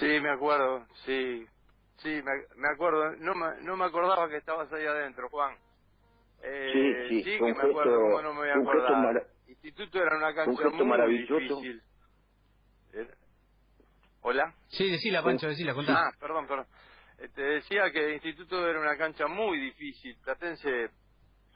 Sí, 0.00 0.06
me 0.20 0.30
acuerdo, 0.30 0.84
sí, 1.06 1.46
sí, 2.02 2.22
me, 2.22 2.32
me 2.60 2.68
acuerdo. 2.68 3.16
No 3.16 3.34
me, 3.34 3.60
no 3.62 3.76
me 3.76 3.84
acordaba 3.84 4.28
que 4.28 4.36
estabas 4.36 4.72
ahí 4.72 4.86
adentro, 4.86 5.28
Juan. 5.30 5.56
Eh, 6.42 7.06
Sí, 7.08 7.22
sí, 7.22 7.30
que 7.32 7.38
fue 7.38 7.48
me 7.48 7.54
gesto- 7.54 7.70
acuerdo, 7.70 8.00
cómo 8.00 8.22
no 8.22 8.32
me 8.34 8.40
voy 8.40 8.48
a 8.50 8.54
gesto 8.54 8.70
acordar. 8.70 9.26
Instituto 9.46 9.98
era 10.02 10.16
una 10.16 10.34
cancha 10.34 10.62
gesto 10.62 10.70
muy 10.76 10.86
maravilloso. 10.86 11.38
difícil. 11.60 11.82
Era- 12.92 13.14
¿Hola? 14.22 14.54
Sí, 14.68 14.90
decila, 14.90 15.22
Pancho, 15.22 15.48
decila, 15.48 15.74
contá. 15.74 16.06
Ah, 16.08 16.12
perdón, 16.20 16.46
perdón. 16.46 16.66
Eh, 17.18 17.28
Te 17.34 17.42
decía 17.42 17.90
que 17.90 18.04
el 18.06 18.14
instituto 18.14 18.66
era 18.68 18.80
una 18.80 18.96
cancha 18.96 19.26
muy 19.26 19.58
difícil. 19.58 20.16
Platense, 20.22 20.90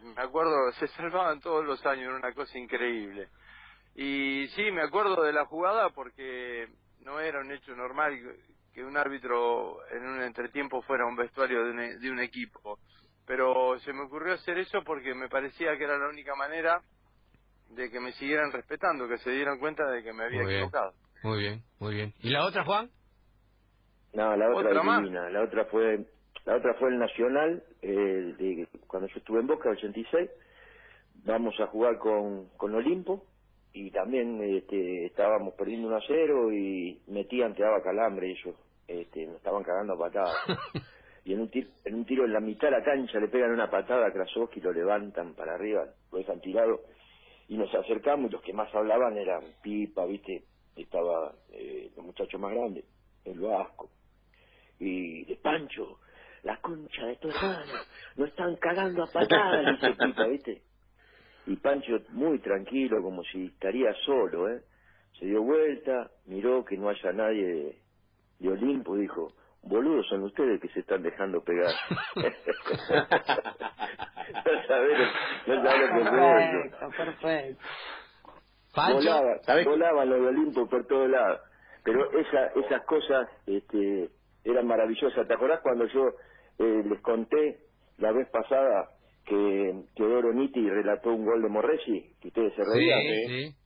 me 0.02 0.22
acuerdo, 0.22 0.72
se 0.78 0.86
salvaban 0.88 1.40
todos 1.40 1.64
los 1.64 1.84
años, 1.86 2.04
era 2.08 2.16
una 2.16 2.32
cosa 2.32 2.58
increíble. 2.58 3.28
Y 3.94 4.48
sí, 4.48 4.70
me 4.72 4.82
acuerdo 4.82 5.22
de 5.22 5.32
la 5.32 5.44
jugada 5.46 5.90
porque 5.90 6.68
no 7.00 7.20
era 7.20 7.40
un 7.40 7.52
hecho 7.52 7.74
normal 7.76 8.18
que 8.74 8.84
un 8.84 8.96
árbitro 8.96 9.78
en 9.92 10.06
un 10.06 10.22
entretiempo 10.22 10.82
fuera 10.82 11.04
a 11.04 11.08
un 11.08 11.16
vestuario 11.16 11.64
de 11.64 11.70
un, 11.72 11.80
e- 11.80 11.98
de 11.98 12.10
un 12.10 12.20
equipo. 12.20 12.80
Pero 13.26 13.78
se 13.80 13.92
me 13.94 14.02
ocurrió 14.04 14.34
hacer 14.34 14.58
eso 14.58 14.82
porque 14.84 15.14
me 15.14 15.28
parecía 15.30 15.78
que 15.78 15.84
era 15.84 15.98
la 15.98 16.08
única 16.10 16.34
manera 16.36 16.82
de 17.70 17.90
que 17.90 18.00
me 18.00 18.12
siguieran 18.14 18.52
respetando, 18.52 19.08
que 19.08 19.18
se 19.18 19.30
dieran 19.30 19.58
cuenta 19.58 19.84
de 19.90 20.02
que 20.02 20.12
me 20.12 20.24
había 20.24 20.42
Muy 20.42 20.52
bien. 20.52 20.60
equivocado. 20.60 20.94
Muy 21.22 21.38
bien, 21.40 21.64
muy 21.80 21.94
bien. 21.94 22.14
¿Y 22.20 22.30
la 22.30 22.44
otra, 22.46 22.64
Juan? 22.64 22.90
No, 24.14 24.36
la 24.36 24.50
otra, 24.50 24.70
¿Otra 24.70 24.80
divina. 24.98 25.30
La 25.30 25.42
otra 25.42 25.64
fue 25.66 26.06
la 26.46 26.56
otra 26.56 26.74
fue 26.74 26.90
el 26.90 26.98
Nacional, 26.98 27.64
eh, 27.82 28.34
de, 28.38 28.68
cuando 28.86 29.08
yo 29.08 29.16
estuve 29.18 29.40
en 29.40 29.46
Boca, 29.48 29.70
86. 29.70 30.30
Vamos 31.24 31.58
a 31.60 31.66
jugar 31.68 31.98
con, 31.98 32.50
con 32.58 32.74
Olimpo 32.74 33.26
y 33.72 33.90
también 33.90 34.40
este, 34.42 35.06
estábamos 35.06 35.54
perdiendo 35.54 35.88
1 35.88 35.96
a 35.96 36.02
0 36.06 36.52
y 36.52 37.02
metían, 37.08 37.54
te 37.54 37.62
daba 37.62 37.82
calambre 37.82 38.30
ellos. 38.30 38.56
Este, 38.86 39.26
nos 39.26 39.36
estaban 39.36 39.62
cagando 39.62 39.94
a 39.94 39.98
patadas. 39.98 40.36
y 41.24 41.32
en 41.32 41.40
un, 41.40 41.50
tiro, 41.50 41.68
en 41.84 41.94
un 41.94 42.04
tiro 42.04 42.24
en 42.24 42.32
la 42.32 42.40
mitad 42.40 42.68
de 42.68 42.78
la 42.78 42.84
cancha 42.84 43.18
le 43.18 43.28
pegan 43.28 43.52
una 43.52 43.70
patada 43.70 44.06
a 44.06 44.12
Krasowski 44.12 44.60
y 44.60 44.62
lo 44.62 44.72
levantan 44.72 45.34
para 45.34 45.54
arriba, 45.54 45.86
lo 46.12 46.18
dejan 46.18 46.40
tirado. 46.40 46.82
Y 47.48 47.56
nos 47.56 47.74
acercamos 47.74 48.30
y 48.30 48.32
los 48.32 48.42
que 48.42 48.52
más 48.52 48.74
hablaban 48.74 49.16
eran 49.16 49.42
Pipa, 49.62 50.06
¿viste? 50.06 50.44
estaba 50.76 51.34
eh, 51.52 51.90
el 51.96 52.02
muchacho 52.02 52.38
más 52.38 52.52
grande, 52.52 52.84
el 53.24 53.38
Vasco, 53.38 53.90
y 54.78 55.24
de 55.24 55.36
Pancho, 55.36 56.00
la 56.42 56.60
concha 56.60 57.06
de 57.06 57.16
tu 57.16 57.28
hermano, 57.28 57.72
no 58.16 58.24
están 58.24 58.56
cagando 58.56 59.04
a 59.04 59.06
patadas, 59.06 59.80
dice 59.80 59.94
Pipa, 59.94 60.26
¿viste? 60.26 60.62
Y 61.46 61.56
Pancho 61.56 61.98
muy 62.10 62.38
tranquilo, 62.40 63.02
como 63.02 63.22
si 63.24 63.46
estaría 63.46 63.92
solo, 64.04 64.48
¿eh? 64.50 64.62
Se 65.18 65.26
dio 65.26 65.42
vuelta, 65.42 66.10
miró 66.26 66.64
que 66.64 66.76
no 66.76 66.88
haya 66.88 67.12
nadie 67.12 67.78
de, 68.38 68.48
Olimpo 68.48 68.96
dijo, 68.96 69.32
boludos 69.62 70.06
son 70.08 70.24
ustedes 70.24 70.60
que 70.60 70.68
se 70.68 70.80
están 70.80 71.02
dejando 71.02 71.42
pegar. 71.42 71.72
no 72.16 72.22
sabés 74.66 74.98
lo 74.98 75.96
que 75.96 76.10
Perfecto, 78.74 79.44
perfecto. 79.46 79.70
Volaban 79.70 80.10
los 80.10 80.20
de 80.20 80.26
Olimpo 80.26 80.68
por 80.68 80.86
todos 80.86 81.08
lados. 81.08 81.40
Pero 81.84 82.10
esa, 82.18 82.46
esas 82.46 82.84
cosas 82.86 83.28
este, 83.46 84.10
eran 84.44 84.66
maravillosas. 84.66 85.26
¿Te 85.26 85.34
acordás 85.34 85.60
cuando 85.60 85.86
yo 85.86 86.08
eh, 86.58 86.82
les 86.88 87.00
conté 87.00 87.58
la 87.98 88.12
vez 88.12 88.28
pasada 88.30 88.90
que 89.24 89.84
Teodoro 89.94 90.32
Nitti 90.32 90.68
relató 90.68 91.12
un 91.12 91.24
gol 91.24 91.42
de 91.42 91.48
Morresi? 91.48 92.16
Que 92.20 92.28
ustedes 92.28 92.54
se 92.54 92.62
reían. 92.64 93.00
sí, 93.00 93.26
sí. 93.26 93.63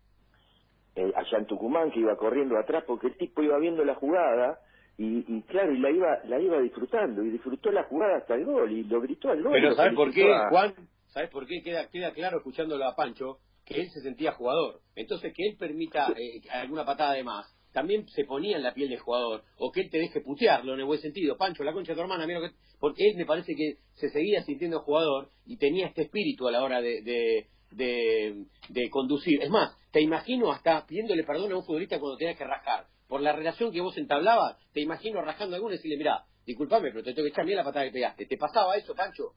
Eh, 0.98 1.12
allá 1.14 1.38
en 1.38 1.46
Tucumán 1.46 1.90
que 1.90 2.00
iba 2.00 2.16
corriendo 2.16 2.58
atrás 2.58 2.84
porque 2.87 3.08
el 3.08 3.16
tipo 3.16 3.42
iba 3.42 3.58
viendo 3.58 3.84
la 3.84 3.94
jugada 3.94 4.58
y, 4.96 5.24
y 5.32 5.42
claro 5.42 5.72
y 5.72 5.78
la 5.78 5.90
iba 5.90 6.18
la 6.24 6.40
iba 6.40 6.61
disfrutando 6.61 7.22
y 7.22 7.30
disfrutó 7.30 7.70
la 7.70 7.84
jugada 7.84 8.16
hasta 8.18 8.34
el 8.34 8.44
gol 8.44 8.70
y 8.72 8.84
lo 8.84 9.00
gritó 9.00 9.30
al 9.30 9.42
gol 9.42 9.52
Pero 9.52 9.74
¿sabes 9.74 9.94
por 9.94 10.12
qué, 10.12 10.32
a- 10.32 10.48
Juan? 10.50 10.74
¿Sabes 11.06 11.30
por 11.30 11.46
qué? 11.46 11.62
Queda, 11.62 11.88
queda 11.88 12.12
claro 12.12 12.38
escuchándolo 12.38 12.84
a 12.84 12.94
Pancho 12.94 13.38
que 13.64 13.80
él 13.80 13.88
se 13.90 14.00
sentía 14.00 14.32
jugador. 14.32 14.80
Entonces, 14.96 15.32
que 15.34 15.46
él 15.46 15.56
permita 15.58 16.08
eh, 16.16 16.40
alguna 16.50 16.84
patada 16.87 17.12
de 17.14 17.22
más, 17.22 17.46
también 17.72 18.06
se 18.08 18.24
ponía 18.24 18.56
en 18.56 18.62
la 18.62 18.72
piel 18.72 18.88
del 18.88 18.98
jugador. 18.98 19.42
O 19.58 19.70
que 19.70 19.82
él 19.82 19.90
te 19.90 19.98
deje 19.98 20.20
putearlo 20.22 20.72
en 20.74 20.80
el 20.80 20.87
buen 20.87 21.00
sentido. 21.00 21.37
Pancho, 21.37 21.64
la 21.64 21.72
concha 21.74 21.92
de 21.92 21.96
tu 21.96 22.02
hermana, 22.02 22.26
mira 22.26 22.40
que... 22.40 22.50
Porque 22.80 23.08
él 23.08 23.16
me 23.16 23.26
parece 23.26 23.54
que 23.54 23.74
se 23.94 24.08
seguía 24.11 24.42
sintiendo 24.42 24.80
jugador 24.80 25.28
y 25.46 25.58
tenía 25.58 25.87
este 25.87 26.02
espíritu 26.02 26.48
a 26.48 26.52
la 26.52 26.62
hora 26.62 26.80
de, 26.80 27.02
de, 27.02 27.46
de, 27.70 28.44
de 28.68 28.90
conducir. 28.90 29.42
Es 29.42 29.50
más, 29.50 29.76
te 29.90 30.00
imagino 30.00 30.52
hasta 30.52 30.87
pidiéndole 30.87 31.24
perdón 31.24 31.52
a 31.52 31.57
un 31.57 31.64
futbolista 31.64 31.98
cuando 31.98 32.16
tenías 32.16 32.37
que 32.37 32.44
rajar. 32.44 32.87
Por 33.09 33.20
la 33.20 33.33
relación 33.33 33.72
que 33.72 33.81
vos 33.81 33.96
entablabas, 33.96 34.59
te 34.72 34.81
imagino 34.81 35.22
rajando 35.22 35.54
a 35.54 35.57
alguno 35.57 35.74
y 35.74 35.78
decirle, 35.78 35.96
mira, 35.96 36.24
disculpame, 36.44 36.90
pero 36.90 37.02
te 37.02 37.14
tengo 37.14 37.24
que 37.24 37.31
echar 37.31 37.46
bien 37.46 37.57
la 37.57 37.64
patada 37.64 37.87
que 37.87 37.92
pegaste. 37.92 38.26
¿Te 38.26 38.37
pasaba 38.37 38.76
eso, 38.76 38.94
Pancho? 38.94 39.35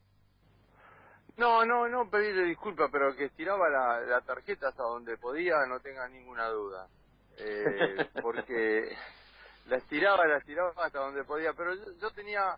No, 1.37 1.65
no, 1.65 1.87
no 1.87 2.09
pedirle 2.09 2.43
disculpas, 2.43 2.89
pero 2.91 3.15
que 3.15 3.25
estiraba 3.25 3.69
la, 3.69 4.01
la 4.01 4.21
tarjeta 4.21 4.67
hasta 4.67 4.83
donde 4.83 5.17
podía, 5.17 5.55
no 5.67 5.79
tengas 5.79 6.11
ninguna 6.11 6.47
duda. 6.49 6.87
Eh, 7.37 8.09
porque 8.21 8.95
la 9.67 9.77
estiraba, 9.77 10.27
la 10.27 10.37
estiraba 10.37 10.73
hasta 10.77 10.99
donde 10.99 11.23
podía, 11.23 11.53
pero 11.53 11.73
yo, 11.75 11.97
yo 11.99 12.11
tenía 12.11 12.57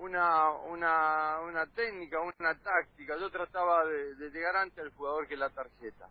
una, 0.00 0.50
una, 0.50 1.40
una 1.40 1.66
técnica, 1.66 2.18
una 2.20 2.54
táctica, 2.58 3.16
yo 3.18 3.30
trataba 3.30 3.84
de, 3.84 4.14
de 4.16 4.30
llegar 4.30 4.56
antes 4.56 4.78
al 4.78 4.92
jugador 4.94 5.26
que 5.28 5.36
la 5.36 5.50
tarjeta. 5.50 6.08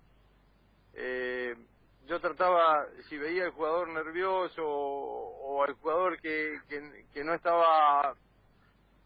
Eh, 0.93 1.55
yo 2.07 2.19
trataba, 2.19 2.87
si 3.09 3.17
veía 3.17 3.45
al 3.45 3.51
jugador 3.51 3.89
nervioso 3.89 4.63
o, 4.65 5.57
o 5.57 5.63
al 5.63 5.73
jugador 5.75 6.19
que, 6.21 6.59
que, 6.67 7.05
que 7.13 7.23
no 7.23 7.33
estaba 7.33 8.15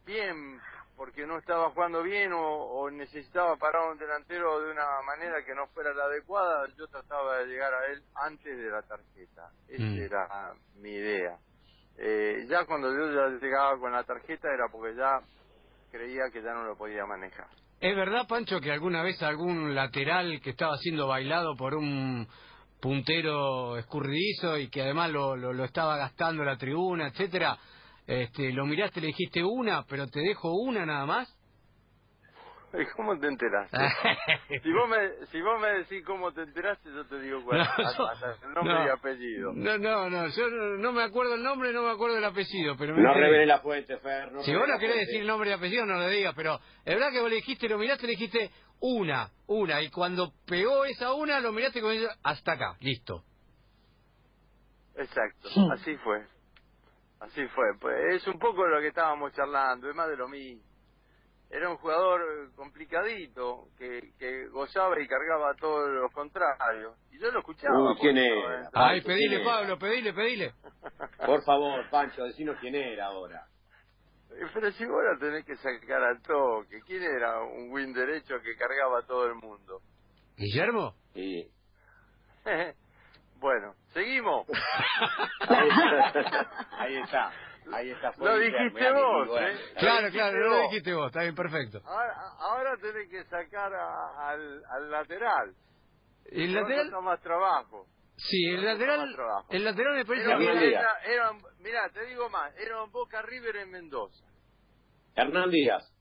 bien 0.05 0.59
porque 0.95 1.25
no 1.25 1.37
estaba 1.39 1.71
jugando 1.71 2.03
bien 2.03 2.31
o, 2.33 2.39
o 2.45 2.91
necesitaba 2.91 3.55
parar 3.57 3.89
un 3.91 3.97
delantero 3.97 4.61
de 4.61 4.71
una 4.71 5.01
manera 5.05 5.43
que 5.43 5.55
no 5.55 5.67
fuera 5.67 5.93
la 5.93 6.05
adecuada, 6.05 6.67
yo 6.77 6.87
trataba 6.87 7.39
de 7.39 7.47
llegar 7.47 7.73
a 7.73 7.87
él 7.87 8.03
antes 8.15 8.57
de 8.57 8.69
la 8.69 8.81
tarjeta. 8.83 9.49
Esa 9.67 9.83
Mm. 9.83 9.99
era 9.99 10.53
mi 10.75 10.91
idea. 10.91 11.37
Eh, 11.97 12.45
ya 12.49 12.65
cuando 12.65 12.91
yo 12.91 13.11
ya 13.13 13.39
llegaba 13.39 13.77
con 13.79 13.91
la 13.91 14.03
tarjeta 14.03 14.47
era 14.53 14.65
porque 14.71 14.95
ya 14.95 15.19
creía 15.91 16.23
que 16.31 16.41
ya 16.41 16.53
no 16.53 16.63
lo 16.63 16.75
podía 16.75 17.05
manejar. 17.05 17.47
¿Es 17.79 17.95
verdad, 17.95 18.27
Pancho, 18.27 18.59
que 18.61 18.71
alguna 18.71 19.03
vez 19.03 19.21
algún 19.21 19.75
lateral 19.75 20.39
que 20.41 20.51
estaba 20.51 20.77
siendo 20.77 21.07
bailado 21.07 21.55
por 21.55 21.75
un 21.75 22.27
puntero 22.79 23.77
escurridizo 23.77 24.57
y 24.57 24.69
que 24.69 24.81
además 24.81 25.11
lo, 25.11 25.35
lo, 25.35 25.63
estaba 25.63 25.97
gastando 25.97 26.43
la 26.43 26.57
tribuna, 26.57 27.07
etcétera, 27.07 27.57
este, 28.07 28.51
lo 28.51 28.65
miraste 28.65 28.99
y 28.99 29.03
le 29.03 29.07
dijiste 29.07 29.43
una, 29.43 29.83
pero 29.83 30.07
te 30.07 30.19
dejo 30.19 30.51
una 30.53 30.85
nada 30.85 31.05
más? 31.05 31.33
¿Y 32.73 32.85
¿Cómo 32.95 33.19
te 33.19 33.27
enteraste? 33.27 33.77
si 34.63 34.71
vos 34.71 34.89
me 34.89 35.25
si 35.27 35.41
vos 35.41 35.61
me 35.61 35.67
decís 35.79 36.03
cómo 36.03 36.31
te 36.33 36.41
enteraste, 36.41 36.89
yo 36.91 37.05
te 37.05 37.19
digo 37.19 37.43
cuál, 37.43 37.59
No, 37.59 38.47
el 38.47 38.53
nombre 38.53 38.73
no. 38.73 38.85
y 38.85 38.89
apellido. 38.89 39.53
No, 39.53 39.77
no, 39.77 40.09
no, 40.09 40.27
yo 40.29 40.49
no, 40.49 40.77
no 40.77 40.91
me 40.91 41.03
acuerdo 41.03 41.35
el 41.35 41.43
nombre, 41.43 41.71
no 41.71 41.83
me 41.83 41.91
acuerdo 41.91 42.17
el 42.17 42.25
apellido, 42.25 42.75
pero 42.75 42.95
me 42.95 43.03
No 43.03 43.13
revele 43.13 43.45
la 43.45 43.59
fuente, 43.59 43.97
Fer. 43.99 44.31
No 44.31 44.41
Si 44.41 44.55
vos 44.55 44.67
no 44.67 44.79
querés 44.79 44.95
decir 44.95 45.21
el 45.21 45.27
nombre 45.27 45.51
y 45.51 45.53
apellido, 45.53 45.85
no 45.85 45.99
lo 45.99 46.07
digas, 46.07 46.33
pero 46.35 46.59
es 46.83 46.95
verdad 46.95 47.11
que 47.11 47.21
vos 47.21 47.29
le 47.29 47.35
dijiste, 47.35 47.69
lo 47.69 47.77
miraste 47.77 48.07
le 48.07 48.13
dijiste 48.13 48.49
una, 48.79 49.29
una, 49.45 49.81
y 49.81 49.89
cuando 49.91 50.33
pegó 50.47 50.83
esa 50.85 51.13
una, 51.13 51.39
lo 51.39 51.51
miraste 51.51 51.79
con 51.79 51.91
ella, 51.91 52.09
hasta 52.23 52.53
acá, 52.53 52.75
listo. 52.79 53.23
Exacto, 54.95 55.49
así 55.71 55.95
fue. 55.97 56.25
Así 57.19 57.45
fue. 57.47 57.65
Pues 57.79 58.15
es 58.15 58.27
un 58.27 58.37
poco 58.39 58.65
lo 58.67 58.81
que 58.81 58.87
estábamos 58.87 59.31
charlando, 59.33 59.89
es 59.89 59.95
más 59.95 60.09
de 60.09 60.17
lo 60.17 60.27
mismo. 60.27 60.61
Era 61.53 61.69
un 61.69 61.77
jugador 61.77 62.19
eh, 62.21 62.49
complicadito 62.55 63.67
que, 63.77 64.11
que 64.17 64.47
gozaba 64.47 64.99
y 64.99 65.07
cargaba 65.07 65.51
a 65.51 65.53
todos 65.53 65.87
los 65.87 66.11
contrarios. 66.11 66.97
Y 67.11 67.19
yo 67.19 67.29
lo 67.29 67.39
escuchaba. 67.41 67.91
Uy, 67.91 67.95
¿quién 68.01 68.17
era? 68.17 68.61
no, 68.63 68.69
Ay, 68.73 69.01
Pancho, 69.01 69.07
pedile. 69.07 69.43
Pablo, 69.45 69.77
pedile, 69.77 70.13
pedile. 70.13 70.53
Por 71.23 71.43
favor, 71.43 71.87
Pancho, 71.91 72.23
decinos 72.23 72.57
quién 72.59 72.73
era 72.73 73.05
ahora. 73.05 73.45
Eh, 74.31 74.47
Pero 74.51 74.71
si 74.71 74.83
vos 74.83 75.03
la 75.03 75.19
tenés 75.19 75.45
que 75.45 75.55
sacar 75.57 76.01
al 76.03 76.23
toque. 76.23 76.81
¿Quién 76.87 77.03
era 77.03 77.43
un 77.43 77.71
win 77.71 77.93
derecho 77.93 78.33
que 78.41 78.55
cargaba 78.55 79.01
a 79.01 79.05
todo 79.05 79.27
el 79.27 79.35
mundo? 79.35 79.79
¿Guillermo? 80.35 80.95
Sí. 81.13 81.51
bueno, 83.39 83.75
seguimos. 83.93 84.47
Ahí 85.47 85.69
está. 85.69 86.67
Ahí 86.79 86.95
está. 86.97 87.31
Fue 87.63 88.29
Lo 88.29 88.37
Guillermo, 88.39 88.57
dijiste 88.59 88.91
vos, 88.91 89.21
amigo, 89.21 89.39
¿eh? 89.39 89.53
eh. 89.53 89.73
Claro, 89.79 90.09
claro, 90.11 90.37
no 90.39 90.45
lo 90.47 90.55
vos. 90.57 90.69
dijiste 90.69 90.93
vos, 90.93 91.07
está 91.07 91.21
bien, 91.21 91.35
perfecto. 91.35 91.81
Ahora, 91.85 92.15
ahora 92.39 92.77
tenés 92.77 93.09
que 93.09 93.23
sacar 93.25 93.73
a- 93.73 94.29
al, 94.29 94.63
al 94.69 94.91
lateral. 94.91 95.55
El 96.25 96.53
lateral, 96.53 96.85
está 96.85 97.01
más 97.01 97.21
trabajo. 97.21 97.87
sí, 98.17 98.45
el 98.45 98.55
está 98.59 98.73
lateral, 98.73 99.15
el 99.49 99.63
lateral 99.65 99.95
me 99.95 100.05
parece 100.05 100.25
Era, 100.25 100.37
que... 100.37 100.67
Era, 100.67 100.91
era, 101.05 101.31
mirá, 101.59 101.89
te 101.89 102.05
digo 102.05 102.29
más, 102.29 102.55
era 102.57 102.83
un 102.83 102.91
Boca 102.91 103.21
River 103.21 103.55
en 103.57 103.71
Mendoza. 103.71 104.25
Hernán 105.15 105.49
Díaz. 105.51 105.91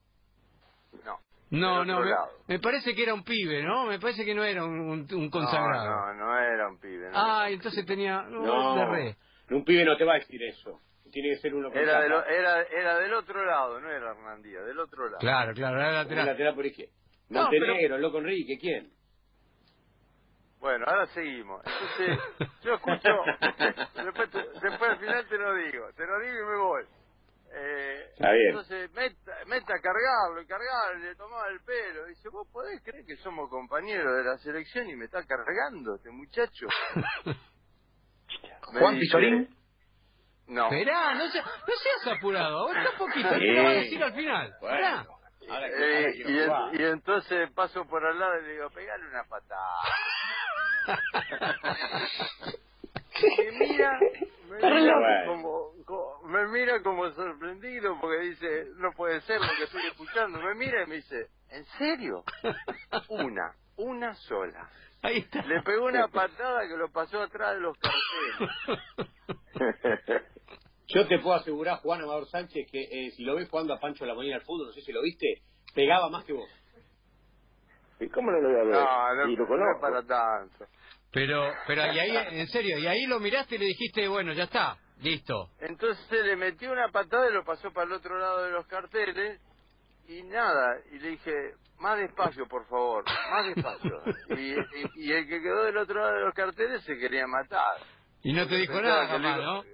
No. 1.05 1.19
No, 1.51 1.85
no, 1.85 2.01
me, 2.47 2.59
parece 2.61 2.95
que 2.95 3.03
era 3.03 3.13
un 3.13 3.25
pibe, 3.25 3.63
¿no? 3.63 3.85
Me 3.85 3.99
parece 4.01 4.25
que 4.25 4.35
no 4.35 4.43
era 4.43 4.65
un, 4.65 4.81
un- 4.81 5.09
un 5.15 5.31
consagrado. 5.31 5.91
No, 5.91 6.15
no, 6.15 6.27
no 6.27 6.39
era 6.39 6.69
un 6.69 6.79
pibe. 6.79 7.11
no 7.11 7.19
Ah, 7.19 7.51
entonces 7.51 7.85
tenía... 7.85 8.23
No, 8.23 8.41
No, 8.77 8.91
un 9.51 9.65
pibe 9.65 9.85
no 9.85 9.97
te 9.99 10.05
va 10.05 10.15
a 10.15 10.19
decir 10.19 10.43
eso. 10.45 10.81
Tiene 11.13 11.29
que 11.35 11.37
ser 11.43 11.55
uno 11.55 11.69
con 11.71 11.79
Era, 11.79 12.01
del, 12.01 12.13
era, 12.13 12.63
era 12.63 12.99
del 12.99 13.13
otro 13.15 13.45
lado, 13.45 13.79
no 13.81 13.89
era 13.91 14.11
Hernán 14.13 14.43
Díaz, 14.43 14.65
del 14.65 14.81
otro 14.81 15.05
lado. 15.05 15.19
Claro, 15.19 15.53
claro, 15.55 15.79
era 15.79 15.93
lateral. 15.93 16.27
lateral 16.27 16.55
por 16.55 16.67
izquierda. 16.67 16.93
No, 17.29 17.43
Montenegro, 17.43 17.99
loco 17.99 18.19
Enrique, 18.19 18.59
¿quién? 18.59 18.91
Bueno, 20.59 20.85
ahora 20.89 21.07
seguimos. 21.09 21.63
Entonces, 21.67 22.19
yo 22.63 22.75
escucho, 22.75 23.09
después, 24.05 24.31
te- 24.31 24.49
después 24.69 24.91
al 24.91 24.99
final 24.99 25.29
te 25.29 25.37
lo 25.39 25.55
digo, 25.55 25.93
te 25.95 26.07
lo 26.07 26.21
digo 26.21 26.33
y 26.35 26.47
me 26.47 26.57
voy. 26.57 26.83
Eh, 27.55 28.07
Está 28.13 28.33
bien. 28.33 28.49
Entonces, 28.49 28.91
meta, 28.93 29.33
meta 29.47 29.75
a 29.75 29.81
cargarlo, 29.81 30.41
y 30.41 30.47
cargarlo, 30.47 31.01
y 31.01 31.03
le 31.03 31.15
tomaba 31.17 31.49
el 31.49 31.61
pelo. 31.61 32.07
Dice, 32.07 32.29
¿vos 32.31 32.49
podés 32.51 32.81
creer 32.83 33.05
que 33.05 33.17
somos 33.17 33.51
compañeros 33.51 34.17
de 34.17 34.25
la 34.25 34.39
selección 34.39 34.89
y 34.89 34.97
me 34.97 35.05
está 35.07 35.23
cargando 35.27 35.97
este 35.97 36.11
muchacho? 36.11 36.67
Juan 38.63 38.95
dice, 38.95 39.01
Pizorín. 39.07 39.49
No. 40.49 40.65
Esperá, 40.67 41.15
no, 41.15 41.29
seas- 41.31 41.47
no 41.47 41.75
seas 41.75 42.17
apurado, 42.19 42.67
un 42.67 42.75
poquito, 42.99 43.29
Sí. 43.35 43.41
te 43.41 43.53
lo 43.53 43.63
va 43.65 43.69
a 43.71 43.73
decir 43.75 44.03
al 44.03 44.13
final. 44.15 44.55
Bueno, 44.61 44.87
ahora, 44.87 45.07
que- 45.41 45.51
ahora 45.51 45.67
Eh, 45.69 46.13
y, 46.17 46.39
en- 46.39 46.53
y 46.81 46.85
entonces 46.85 47.51
paso 47.53 47.85
por 47.87 48.05
al 48.05 48.19
lado 48.19 48.39
y 48.41 48.43
le 48.43 48.53
digo, 48.55 48.71
pegale 48.71 49.07
una 49.09 49.25
patada. 49.25 49.77
me 53.23 53.51
mira, 53.69 53.99
me 54.49 54.57
mira 54.81 54.95
como- 55.27 55.73
me 56.25 56.47
mira 56.49 56.83
como 56.83 57.11
sorprendido 57.13 57.99
porque 58.01 58.19
dice, 58.21 58.67
no 58.77 58.91
puede 58.93 59.21
ser 59.23 59.41
lo 59.41 59.49
que 59.57 59.65
estoy 59.65 59.87
escuchando. 59.87 60.41
Me 60.41 60.55
mira 60.55 60.83
y 60.83 60.87
me 60.87 60.97
dice, 60.97 61.29
¿en 61.51 61.65
serio? 61.79 62.25
Una, 63.09 63.55
una 63.77 64.15
sola. 64.15 64.69
Ahí 65.03 65.19
está. 65.19 65.43
Le 65.43 65.63
pegó 65.63 65.87
una 65.87 66.09
patada 66.09 66.63
que 66.69 66.77
lo 66.77 66.91
pasó 66.91 67.21
atrás 67.23 67.55
de 67.55 67.61
los 67.61 67.77
carteles. 67.79 68.83
Yo 70.95 71.07
te 71.09 71.19
puedo 71.19 71.37
asegurar, 71.37 71.79
Juan 71.79 72.03
Amador 72.03 72.27
Sánchez, 72.29 72.67
que 72.71 72.81
eh, 72.83 73.11
si 73.17 73.23
lo 73.25 73.37
ves 73.37 73.49
jugando 73.49 73.75
a 73.75 73.81
Pancho 73.81 74.05
la 74.05 74.15
Molina 74.15 74.37
al 74.37 74.43
fútbol, 74.43 74.67
no 74.69 74.73
sé 74.73 74.83
si 74.83 74.93
lo 74.93 75.03
viste, 75.03 75.43
pegaba 75.75 76.09
más 76.11 76.25
que 76.25 76.33
vos. 76.33 76.49
¿Y 78.01 78.09
cómo 78.09 78.31
no 78.31 78.41
lo 78.41 78.49
voy 78.49 78.61
a 78.61 78.65
ver? 78.65 78.75
No, 78.75 79.15
no, 79.15 79.29
y 79.31 79.37
lo 79.37 79.45
no 79.45 79.45
es 79.45 79.49
conozco. 79.49 79.81
para 79.81 80.03
tanto. 80.03 80.67
Pero, 81.13 81.53
pero 81.67 81.93
y 81.93 81.99
ahí, 81.99 82.17
en 82.41 82.49
serio, 82.49 82.79
y 82.79 82.87
ahí 82.87 83.07
lo 83.07 83.21
miraste 83.21 83.55
y 83.57 83.59
le 83.59 83.67
dijiste, 83.67 84.09
bueno, 84.09 84.33
ya 84.33 84.45
está, 84.45 84.77
listo. 85.01 85.51
Entonces 85.61 86.25
le 86.25 86.37
metió 86.37 86.73
una 86.73 86.89
patada 86.89 87.29
y 87.29 87.33
lo 87.33 87.45
pasó 87.45 87.71
para 87.73 87.87
el 87.87 87.93
otro 87.93 88.19
lado 88.19 88.45
de 88.45 88.51
los 88.51 88.67
carteles 88.67 89.41
y 90.09 90.23
nada, 90.25 90.77
y 90.91 90.99
le 90.99 91.09
dije, 91.11 91.33
más 91.79 91.99
despacio, 91.99 92.47
por 92.49 92.67
favor, 92.67 93.05
más 93.05 93.47
despacio. 93.47 94.03
y, 94.37 94.53
y- 94.53 94.91
y 94.95 95.13
el 95.13 95.29
que 95.29 95.41
quedó 95.41 95.65
del 95.65 95.77
otro 95.77 96.01
lado 96.01 96.15
de 96.15 96.21
los 96.23 96.35
carteles 96.35 96.83
se 96.85 96.97
quería 96.99 97.27
matar. 97.27 97.77
Y 98.23 98.33
no 98.33 98.47
te 98.49 98.57
dijo 98.57 98.81
nada 98.81 99.07
jamás, 99.09 99.39
¿no? 99.39 99.65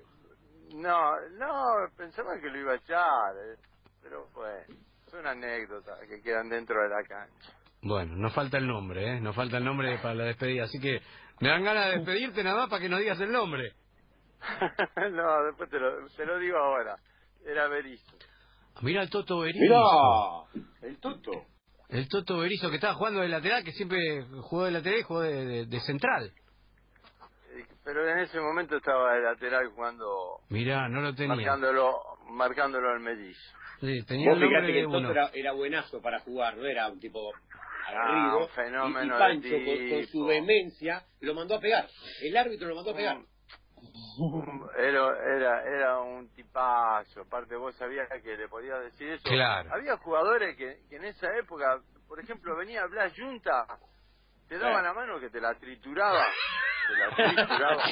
No, 0.75 1.13
no, 1.39 1.63
pensaba 1.97 2.39
que 2.41 2.49
lo 2.51 2.59
iba 2.59 2.73
a 2.73 2.77
echar, 2.77 3.35
eh, 3.37 3.57
pero 4.03 4.27
bueno, 4.35 4.65
es 5.07 5.15
una 5.15 5.31
anécdota 5.31 5.99
que 6.09 6.21
quedan 6.23 6.49
dentro 6.49 6.83
de 6.83 6.89
la 6.89 7.03
cancha. 7.09 7.53
Bueno, 7.83 8.17
nos 8.17 8.35
falta 8.35 8.59
el 8.59 8.67
nombre, 8.67 9.17
¿eh? 9.17 9.21
Nos 9.21 9.35
falta 9.37 9.57
el 9.59 9.65
nombre 9.65 9.99
para 9.99 10.15
la 10.15 10.25
despedida, 10.25 10.65
así 10.65 10.79
que 10.81 11.01
me 11.41 11.49
dan 11.49 11.65
ganas 11.65 11.87
de 11.87 11.97
despedirte 11.99 12.43
nada 12.43 12.57
más 12.63 12.69
para 12.71 12.83
que 12.83 12.89
nos 12.89 13.01
digas 13.01 13.21
el 13.21 13.31
nombre. 13.33 13.73
no, 15.13 15.45
después 15.45 15.71
te 15.71 15.79
lo, 15.79 16.07
te 16.09 16.27
lo 16.27 16.39
digo 16.39 16.59
ahora. 16.59 16.97
Era 17.45 17.69
Berizzo. 17.69 18.17
Mira 18.83 19.03
el 19.03 19.11
Toto 19.11 19.41
Berizo. 19.41 19.61
Mirá, 20.55 20.69
el 20.83 20.99
Toto. 20.99 21.31
El 21.89 22.09
Toto 22.09 22.39
Berizo 22.39 22.69
que 22.69 22.77
estaba 22.77 22.95
jugando 22.95 23.21
de 23.21 23.29
lateral, 23.29 23.65
que 23.65 23.73
siempre 23.73 23.99
jugó 24.43 24.65
de 24.67 24.73
lateral 24.73 24.99
y 25.01 25.03
jugó 25.05 25.21
de, 25.23 25.45
de- 25.47 25.67
de 25.67 25.81
central. 25.81 26.33
Pero 27.89 28.07
en 28.07 28.19
ese 28.19 28.39
momento 28.39 28.77
estaba 28.77 29.15
de 29.15 29.23
lateral 29.23 29.67
jugando, 29.69 30.41
Mirá, 30.51 30.91
no 30.91 31.01
lo 31.01 31.15
tenía. 31.15 31.35
marcándolo, 31.35 31.99
marcándolo 32.29 32.91
al 32.91 33.01
mellizo. 33.01 33.41
Sí, 33.81 34.05
tenía 34.05 34.29
Vos 34.29 34.39
que 34.41 35.11
era, 35.11 35.31
era 35.33 35.53
buenazo 35.53 36.03
para 36.03 36.19
jugar, 36.21 36.59
no 36.59 36.67
era 36.67 36.87
un 36.89 37.01
tipo 37.01 37.33
agarrido. 37.87 38.41
Ah, 38.41 38.43
un 38.43 38.49
fenómeno 38.51 39.01
y, 39.01 39.07
y 39.07 39.11
de 39.11 39.19
Pancho, 39.19 39.65
con, 39.65 39.89
con 39.89 40.07
su 40.09 40.27
vehemencia, 40.27 41.03
lo 41.21 41.33
mandó 41.33 41.55
a 41.55 41.61
pegar. 41.61 41.89
El 42.21 42.37
árbitro 42.37 42.69
lo 42.69 42.75
mandó 42.75 42.91
a 42.91 42.95
pegar. 42.95 43.17
Era, 44.79 45.09
era, 45.37 45.63
era 45.63 46.01
un 46.01 46.29
tipazo. 46.35 47.23
Aparte, 47.23 47.57
vos 47.57 47.75
sabías 47.77 48.07
que 48.23 48.37
le 48.37 48.49
podías 48.49 48.81
decir 48.83 49.13
eso. 49.13 49.27
Claro. 49.27 49.71
Había 49.73 49.97
jugadores 49.97 50.59
que, 50.59 50.81
que 50.91 50.97
en 50.97 51.07
esa 51.07 51.35
época, 51.39 51.81
por 52.07 52.21
ejemplo, 52.21 52.55
venía 52.55 52.85
Blas 52.87 53.15
Junta, 53.17 53.65
te 54.47 54.59
daba 54.59 54.83
la 54.83 54.93
mano 54.93 55.19
que 55.21 55.31
te 55.31 55.41
la 55.41 55.55
trituraba. 55.55 56.27
La 56.97 57.15
trituraba. 57.35 57.85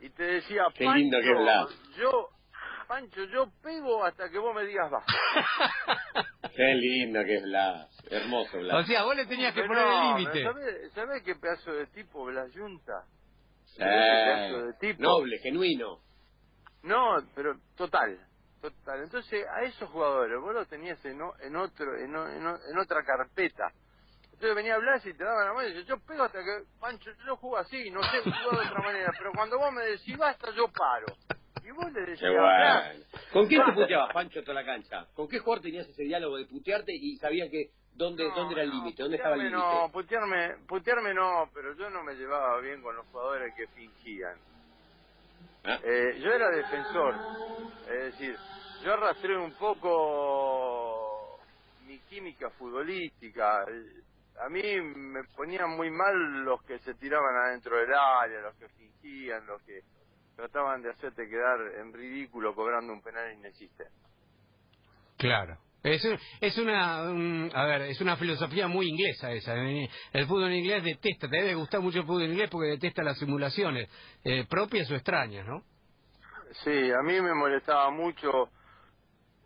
y 0.00 0.10
te 0.10 0.22
decía, 0.22 0.64
Qué 0.74 0.84
Pancho, 0.84 0.98
lindo 0.98 1.18
que 1.20 1.30
es 1.32 1.38
Blas". 1.38 1.68
yo, 1.98 2.28
Pancho, 2.88 3.24
yo 3.24 3.46
pego 3.62 4.04
hasta 4.04 4.28
que 4.30 4.38
vos 4.38 4.54
me 4.54 4.64
digas 4.64 4.90
va. 4.92 5.02
Qué 6.56 6.74
lindo 6.74 7.22
que 7.24 7.36
es 7.36 7.42
Blas. 7.42 7.88
Hermoso 8.10 8.56
O 8.56 8.60
Blas. 8.60 8.86
sea, 8.86 9.04
vos 9.04 9.14
le 9.16 9.26
tenías 9.26 9.54
que 9.54 9.60
Pero 9.62 9.68
poner 9.74 9.86
el 9.86 10.08
límite. 10.24 10.42
¿sabés, 10.44 10.92
sabés 10.92 11.22
qué 11.22 11.34
pedazo 11.36 11.72
de 11.72 11.86
tipo 11.88 12.24
Blas. 12.24 12.50
Qué 12.52 13.84
pedazo 13.84 14.66
de 14.66 14.72
tipo. 14.74 15.02
Noble, 15.02 15.38
genuino. 15.38 15.98
No, 16.82 17.16
pero 17.34 17.54
total, 17.76 18.18
total. 18.60 19.02
Entonces 19.04 19.46
a 19.46 19.62
esos 19.64 19.88
jugadores 19.90 20.40
vos 20.40 20.54
los 20.54 20.66
tenías 20.68 21.02
en, 21.04 21.20
o- 21.22 21.34
en 21.40 21.54
otro, 21.56 21.96
en, 21.98 22.16
o- 22.16 22.28
en, 22.28 22.46
o- 22.46 22.56
en 22.70 22.78
otra 22.78 23.02
carpeta. 23.04 23.70
Entonces 24.40 24.56
venía 24.56 24.78
Blas 24.78 25.04
y 25.04 25.12
te 25.12 25.22
daba 25.22 25.44
la 25.44 25.52
mano 25.52 25.68
y 25.68 25.72
decía, 25.74 25.86
yo 25.86 25.98
pego 26.00 26.22
hasta 26.24 26.38
que, 26.42 26.62
Pancho, 26.80 27.10
yo 27.26 27.36
juego 27.36 27.58
así, 27.58 27.90
no 27.90 28.02
sé 28.04 28.22
jugar 28.22 28.62
de 28.62 28.68
otra 28.70 28.82
manera, 28.82 29.12
pero 29.18 29.32
cuando 29.32 29.58
vos 29.58 29.70
me 29.70 29.84
decís 29.84 30.16
basta, 30.16 30.50
yo 30.56 30.66
paro. 30.68 31.08
Y 31.62 31.70
vos 31.72 31.92
le 31.92 32.00
decías, 32.00 32.20
Qué 32.20 32.30
bueno. 32.30 33.04
¿Con 33.34 33.46
quién 33.46 33.62
te 33.66 33.72
puteabas, 33.72 34.14
Pancho, 34.14 34.40
toda 34.42 34.54
la 34.54 34.64
cancha? 34.64 35.04
¿Con 35.14 35.28
qué 35.28 35.40
jugador 35.40 35.62
tenías 35.62 35.86
ese 35.86 36.04
diálogo 36.04 36.38
de 36.38 36.46
putearte 36.46 36.90
y 36.90 37.18
sabías 37.18 37.50
que 37.50 37.68
dónde, 37.92 38.26
no, 38.30 38.34
dónde 38.34 38.54
era 38.54 38.62
el 38.62 38.70
no, 38.70 38.76
límite? 38.76 39.02
¿Dónde 39.02 39.18
estaba 39.18 39.34
el 39.34 39.42
límite? 39.42 39.58
No, 39.58 39.90
putearme, 39.92 40.56
putearme 40.66 41.12
no, 41.12 41.50
pero 41.52 41.76
yo 41.76 41.90
no 41.90 42.02
me 42.02 42.14
llevaba 42.14 42.58
bien 42.60 42.80
con 42.80 42.96
los 42.96 43.06
jugadores 43.08 43.52
que 43.54 43.66
fingían. 43.66 44.38
Ah, 45.64 45.78
Eh, 45.84 46.18
yo 46.18 46.32
era 46.32 46.48
defensor, 46.48 47.14
es 47.90 48.04
decir, 48.04 48.34
yo 48.82 48.94
arrastré 48.94 49.36
un 49.36 49.52
poco 49.52 51.38
mi 51.86 51.98
química 52.08 52.48
futbolística. 52.48 53.66
A 54.44 54.48
mí 54.48 54.62
me 54.80 55.22
ponían 55.36 55.70
muy 55.76 55.90
mal 55.90 56.14
los 56.44 56.62
que 56.64 56.78
se 56.80 56.94
tiraban 56.94 57.34
adentro 57.46 57.76
del 57.76 57.92
área, 57.92 58.40
los 58.40 58.56
que 58.56 58.68
fingían, 58.70 59.46
los 59.46 59.62
que 59.62 59.80
trataban 60.36 60.82
de 60.82 60.90
hacerte 60.90 61.28
quedar 61.28 61.60
en 61.78 61.92
ridículo 61.92 62.54
cobrando 62.54 62.92
un 62.92 63.02
penal 63.02 63.32
inexistente. 63.34 63.92
Claro. 65.18 65.58
Es, 65.82 66.06
es 66.40 66.58
una 66.58 67.02
un- 67.10 67.50
a 67.54 67.64
ver, 67.64 67.82
es 67.82 68.00
una 68.00 68.16
filosofía 68.16 68.68
muy 68.68 68.88
inglesa 68.88 69.32
esa. 69.32 69.56
¿eh? 69.56 69.88
El 70.12 70.26
fútbol 70.26 70.52
inglés 70.52 70.84
detesta, 70.84 71.28
te 71.28 71.36
debe 71.36 71.54
gustar 71.54 71.80
mucho 71.80 72.00
el 72.00 72.06
fútbol 72.06 72.24
inglés 72.24 72.50
porque 72.50 72.68
detesta 72.68 73.02
las 73.02 73.18
simulaciones 73.18 73.88
eh, 74.24 74.46
propias 74.48 74.90
o 74.90 74.94
extrañas, 74.94 75.46
¿no? 75.46 75.62
Sí, 76.64 76.90
a 76.92 77.02
mí 77.02 77.20
me 77.20 77.32
molestaba 77.34 77.90
mucho. 77.90 78.50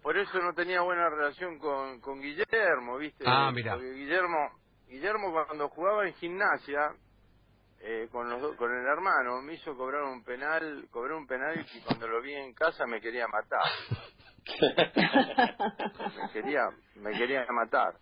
Por 0.03 0.19
eso 0.19 0.39
no 0.41 0.53
tenía 0.55 0.81
buena 0.81 1.09
relación 1.09 1.59
con, 1.59 2.01
con 2.01 2.21
Guillermo, 2.21 2.99
¿viste? 2.99 3.25
Ah, 3.27 3.51
mirá. 3.53 3.75
Porque 3.75 3.93
Guillermo, 3.93 4.51
Guillermo 4.89 5.33
cuando 5.33 5.69
jugaba 5.71 6.07
en 6.07 6.15
gimnasia, 6.15 6.93
eh, 7.81 8.09
con, 8.11 8.29
los 8.29 8.41
do- 8.41 8.57
con 8.57 8.71
el 8.73 8.87
hermano, 8.87 9.43
me 9.43 9.55
hizo 9.55 9.77
cobrar 9.77 10.03
un 10.05 10.23
penal, 10.25 10.87
cobré 10.91 11.15
un 11.15 11.27
penal 11.27 11.67
y 11.75 11.81
cuando 11.81 12.09
lo 12.09 12.21
vi 12.23 12.35
en 12.35 12.55
casa 12.55 12.87
me 12.87 13.01
quería 13.01 13.27
matar. 13.29 13.63
me 16.17 16.31
quería, 16.33 16.69
me 16.97 17.13
quería 17.13 17.47
matar. 17.51 17.99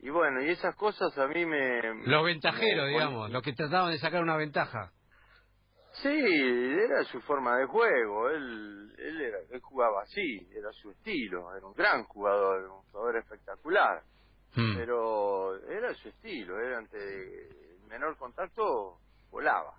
Y 0.00 0.10
bueno, 0.10 0.42
y 0.42 0.50
esas 0.50 0.74
cosas 0.76 1.16
a 1.16 1.26
mí 1.28 1.46
me... 1.46 1.80
Los 2.06 2.24
ventajeros, 2.24 2.84
me- 2.84 2.90
digamos, 2.90 3.30
los 3.30 3.42
que 3.42 3.52
trataban 3.54 3.90
de 3.90 3.98
sacar 3.98 4.22
una 4.22 4.36
ventaja. 4.36 4.92
Sí, 6.02 6.08
era 6.10 7.04
su 7.04 7.20
forma 7.22 7.56
de 7.56 7.66
juego, 7.66 8.28
él, 8.28 8.92
él, 8.98 9.20
era, 9.20 9.38
él 9.48 9.60
jugaba 9.60 10.02
así, 10.02 10.46
era 10.52 10.70
su 10.72 10.90
estilo, 10.90 11.54
era 11.56 11.64
un 11.64 11.72
gran 11.72 12.02
jugador, 12.04 12.64
un 12.68 12.82
jugador 12.90 13.16
espectacular, 13.18 14.02
Hmm. 14.56 14.76
pero 14.76 15.56
era 15.68 15.92
su 15.94 16.08
estilo, 16.08 16.58
era 16.60 16.78
ante 16.78 16.96
el 16.98 17.78
menor 17.88 18.16
contacto, 18.16 18.98
volaba. 19.30 19.74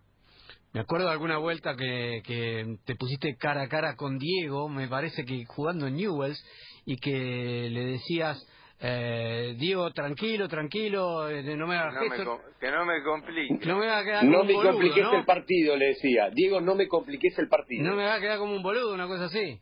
Me 0.74 0.82
acuerdo 0.82 1.06
de 1.06 1.14
alguna 1.14 1.38
vuelta 1.38 1.76
que, 1.78 2.22
que 2.26 2.78
te 2.86 2.96
pusiste 2.96 3.38
cara 3.38 3.64
a 3.64 3.70
cara 3.70 3.96
con 3.96 4.18
Diego, 4.18 4.68
me 4.68 4.88
parece 4.90 5.24
que 5.24 5.46
jugando 5.46 5.88
en 5.88 5.96
Newells, 5.96 6.44
y 6.86 6.98
que 6.98 7.70
le 7.72 7.86
decías, 7.86 8.38
eh, 8.82 9.56
Diego, 9.58 9.90
tranquilo, 9.92 10.50
tranquilo, 10.50 11.30
eh, 11.30 11.42
no 11.56 11.66
me 11.68 11.76
Que 11.76 11.80
hagas 11.80 12.20
no 12.26 12.36
me, 12.38 12.42
que 12.60 12.72
no 12.72 12.86
me 12.86 13.04
complique. 13.04 13.66
no 13.66 13.78
me 13.80 13.88
va 13.88 14.00
a 14.00 14.04
quedar 14.04 14.24
No 14.26 14.40
como 14.40 14.42
un 14.42 14.48
me 14.48 14.54
boludo, 14.56 14.72
compliques 14.74 15.04
¿no? 15.04 15.14
el 15.20 15.26
partido, 15.26 15.78
le 15.78 15.86
decía. 15.88 16.30
Diego, 16.32 16.60
no 16.60 16.76
me 16.76 16.88
compliques 16.90 17.40
el 17.40 17.48
partido. 17.48 17.90
No 17.90 17.96
me 17.96 18.04
va 18.04 18.16
a 18.16 18.20
quedar 18.20 18.38
como 18.40 18.54
un 18.54 18.62
boludo, 18.62 18.94
una 18.94 19.08
cosa 19.08 19.26
así. 19.26 19.58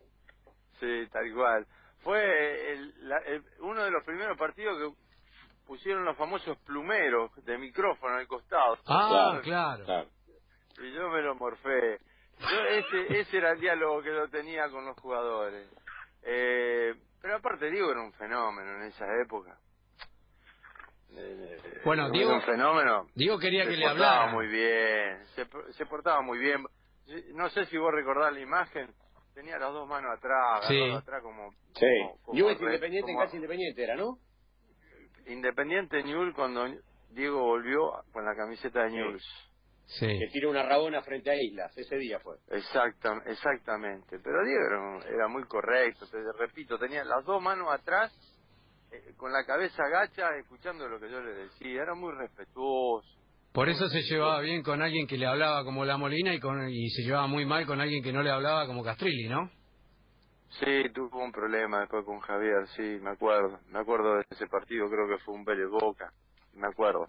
Sí, 0.79 1.07
tal 1.11 1.31
cual. 1.35 1.67
Fue 1.99 2.73
el- 2.73 3.07
la- 3.07 3.19
el- 3.27 3.43
uno 3.61 3.83
de 3.85 3.91
los 3.91 4.03
primeros 4.03 4.37
partidos 4.37 4.77
que 4.77 5.02
pusieron 5.65 6.03
los 6.05 6.17
famosos 6.17 6.57
plumeros 6.59 7.31
de 7.45 7.57
micrófono 7.57 8.15
al 8.15 8.27
costado. 8.27 8.77
Ah, 8.87 9.39
claro. 9.43 9.83
Claro. 9.85 10.09
Y 10.81 10.91
yo 10.93 11.09
me 11.09 11.21
lo 11.21 11.35
morfé. 11.35 11.99
Yo 12.39 12.59
ese, 12.69 13.19
ese 13.19 13.37
era 13.37 13.51
el 13.51 13.59
diálogo 13.59 14.01
que 14.01 14.09
yo 14.13 14.27
tenía 14.29 14.69
con 14.69 14.85
los 14.85 14.97
jugadores. 14.99 15.69
Eh, 16.23 16.93
pero 17.21 17.35
aparte 17.35 17.69
Diego 17.69 17.91
era 17.91 18.01
un 18.01 18.13
fenómeno 18.13 18.75
en 18.77 18.83
esa 18.83 19.05
época. 19.23 19.57
Eh, 21.15 21.81
Bueno, 21.85 22.03
era 22.03 22.11
Diego- 22.11 22.33
un 22.33 22.41
fenómeno. 22.41 23.07
Diego 23.15 23.37
quería 23.37 23.63
se 23.65 23.69
que 23.71 23.77
le 23.77 23.85
portaba 23.87 24.11
hablara. 24.23 24.31
muy 24.33 24.47
bien, 24.47 25.25
se, 25.35 25.45
se 25.73 25.85
portaba 25.85 26.21
muy 26.21 26.39
bien. 26.39 26.65
No 27.35 27.49
sé 27.49 27.65
si 27.67 27.77
vos 27.77 27.93
recordás 27.93 28.33
la 28.33 28.39
imagen, 28.39 28.91
tenía 29.35 29.57
las 29.59 29.71
dos 29.73 29.87
manos 29.87 30.11
atrás, 30.17 30.65
Sí. 30.67 30.81
atrás 30.91 31.21
como... 31.21 31.51
Sí. 31.75 31.85
como- 32.23 32.33
como 32.33 32.47
re- 32.47 32.53
Independiente 32.53 33.11
en 33.11 33.17
casa 33.17 33.35
Independiente 33.35 33.83
era, 33.83 33.95
¿no? 33.95 34.17
Independiente 35.27 36.03
Newell 36.03 36.33
cuando 36.33 36.65
Diego 37.11 37.41
volvió 37.41 37.91
con 38.11 38.25
la 38.25 38.35
camiseta 38.35 38.83
de 38.83 38.89
Sí. 38.89 38.95
Newell's. 38.95 39.49
Sí. 39.85 40.07
Que 40.07 40.27
tiró 40.31 40.49
una 40.49 40.63
rabona 40.63 41.01
frente 41.01 41.29
a 41.29 41.35
Islas. 41.35 41.77
Ese 41.77 41.97
día 41.97 42.19
fue. 42.19 42.37
Exacta, 42.49 43.21
exactamente. 43.25 44.17
Pero 44.23 44.43
Diego 44.45 45.01
era 45.13 45.27
muy 45.27 45.43
correcto, 45.43 46.07
te 46.07 46.17
repito, 46.39 46.77
tenía 46.79 47.03
las 47.03 47.23
dos 47.25 47.41
manos 47.41 47.67
atrás, 47.71 48.11
eh, 48.91 49.13
con 49.17 49.31
la 49.33 49.45
cabeza 49.45 49.83
agacha, 49.83 50.29
escuchando 50.39 50.87
lo 50.87 50.99
que 50.99 51.11
yo 51.11 51.19
le 51.21 51.33
decía. 51.33 51.81
Era 51.81 51.95
muy 51.95 52.13
respetuoso. 52.13 53.07
Por 53.51 53.69
eso 53.69 53.87
se 53.89 54.01
llevaba 54.01 54.39
bien 54.39 54.63
con 54.63 54.81
alguien 54.81 55.05
que 55.05 55.17
le 55.17 55.27
hablaba 55.27 55.63
como 55.63 55.85
La 55.85 55.97
Molina 55.97 56.33
y, 56.33 56.39
con, 56.39 56.67
y 56.69 56.89
se 56.89 57.03
llevaba 57.03 57.27
muy 57.27 57.45
mal 57.45 57.67
con 57.67 57.79
alguien 57.79 58.01
que 58.01 58.11
no 58.11 58.23
le 58.23 58.31
hablaba 58.31 58.65
como 58.65 58.83
Castrilli, 58.83 59.27
¿no? 59.29 59.51
Sí, 60.59 60.89
tuvo 60.93 61.23
un 61.23 61.31
problema 61.31 61.81
después 61.81 62.05
con 62.05 62.19
Javier, 62.19 62.67
sí, 62.75 62.81
me 63.01 63.11
acuerdo. 63.11 63.59
Me 63.69 63.79
acuerdo 63.79 64.15
de 64.15 64.25
ese 64.29 64.47
partido, 64.47 64.87
creo 64.89 65.07
que 65.07 65.23
fue 65.23 65.33
un 65.33 65.43
Vélez 65.45 65.67
Boca. 65.69 66.11
Me 66.53 66.67
acuerdo, 66.67 67.05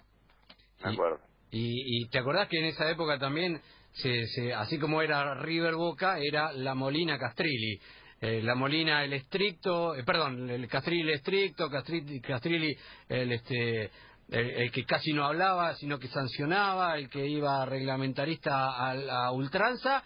me 0.83 0.91
Y- 0.91 0.95
acuerdo. 0.95 1.21
Y, 1.51 2.03
y 2.05 2.09
te 2.09 2.19
acordás 2.19 2.49
que 2.49 2.59
en 2.59 2.65
esa 2.67 2.91
época 2.91 3.19
también, 3.19 3.61
se, 3.93 4.27
se- 4.29 4.55
así 4.55 4.79
como 4.79 5.03
era 5.03 5.35
River 5.35 5.75
Boca, 5.75 6.19
era 6.19 6.53
La 6.53 6.75
Molina 6.75 7.19
Castrilli. 7.19 7.79
Eh, 8.21 8.43
la 8.43 8.55
Molina 8.55 9.05
el 9.05 9.13
estricto, 9.13 9.95
eh, 9.95 10.03
perdón, 10.05 10.49
el 10.51 10.67
Castrilli 10.67 11.03
el 11.03 11.11
estricto, 11.11 11.69
Castrilli, 11.69 12.21
Castrilli 12.21 12.75
el 13.09 13.33
este 13.33 13.91
el, 14.31 14.73
que 14.73 14.85
casi 14.87 15.13
no 15.13 15.27
hablaba, 15.27 15.75
sino 15.75 15.99
que 15.99 16.09
sancionaba, 16.09 16.97
el 16.97 17.11
que 17.11 17.27
iba 17.27 17.65
reglamentarista 17.67 18.89
a 18.89 18.95
la 18.95 19.31
ultranza, 19.31 20.03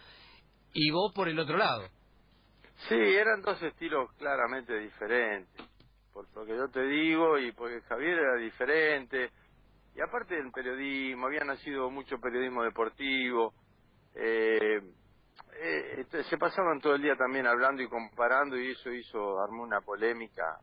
y 0.74 0.90
vos 0.90 1.12
por 1.14 1.28
el 1.28 1.38
otro 1.38 1.56
lado. 1.56 1.88
Sí, 2.88 2.94
eran 2.94 3.42
dos 3.42 3.60
estilos 3.62 4.12
claramente 4.14 4.78
diferentes, 4.78 5.66
por 6.12 6.26
lo 6.34 6.46
que 6.46 6.56
yo 6.56 6.68
te 6.68 6.82
digo, 6.82 7.38
y 7.38 7.52
porque 7.52 7.80
Javier 7.82 8.18
era 8.18 8.36
diferente, 8.36 9.30
y 9.94 10.00
aparte 10.00 10.36
del 10.36 10.52
periodismo, 10.52 11.26
había 11.26 11.44
nacido 11.44 11.90
mucho 11.90 12.18
periodismo 12.20 12.62
deportivo, 12.62 13.52
eh, 14.14 14.80
eh, 15.60 16.06
se 16.28 16.38
pasaban 16.38 16.80
todo 16.80 16.94
el 16.94 17.02
día 17.02 17.16
también 17.16 17.46
hablando 17.46 17.82
y 17.82 17.88
comparando 17.88 18.56
y 18.56 18.70
eso 18.70 18.90
hizo, 18.90 19.40
armó 19.40 19.64
una 19.64 19.80
polémica 19.80 20.60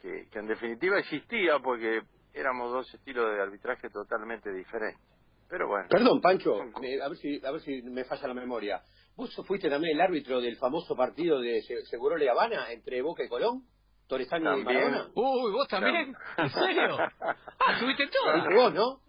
que, 0.00 0.28
que 0.30 0.38
en 0.38 0.46
definitiva 0.46 0.98
existía 0.98 1.58
porque 1.58 2.02
éramos 2.32 2.70
dos 2.72 2.94
estilos 2.94 3.32
de 3.32 3.42
arbitraje 3.42 3.90
totalmente 3.90 4.52
diferentes. 4.52 5.04
Pero 5.48 5.66
bueno. 5.66 5.88
Perdón, 5.90 6.20
Pancho, 6.20 6.60
a 6.62 7.08
ver 7.08 7.16
si 7.16 7.44
a 7.44 7.50
ver 7.50 7.60
si 7.60 7.82
me 7.82 8.04
falla 8.04 8.28
la 8.28 8.34
memoria. 8.34 8.80
¿Vos 9.20 9.38
fuiste 9.46 9.68
también 9.68 9.96
el 9.96 10.00
árbitro 10.00 10.40
del 10.40 10.56
famoso 10.56 10.96
partido 10.96 11.42
de 11.42 11.60
Seguro 11.90 12.16
Le 12.16 12.30
Habana 12.30 12.72
entre 12.72 13.02
Boca 13.02 13.22
y 13.22 13.28
Colón? 13.28 13.64
¿Torresani 14.06 14.60
y 14.60 14.64
Maradona? 14.64 15.08
Uy, 15.14 15.52
¿vos 15.52 15.68
también? 15.68 16.16
¿En 16.38 16.48
serio? 16.48 16.96
Ah, 17.62 17.78
¿subiste 17.78 18.08
todo? 18.08 18.54
vos, 18.56 18.72
¿no? 18.72 19.00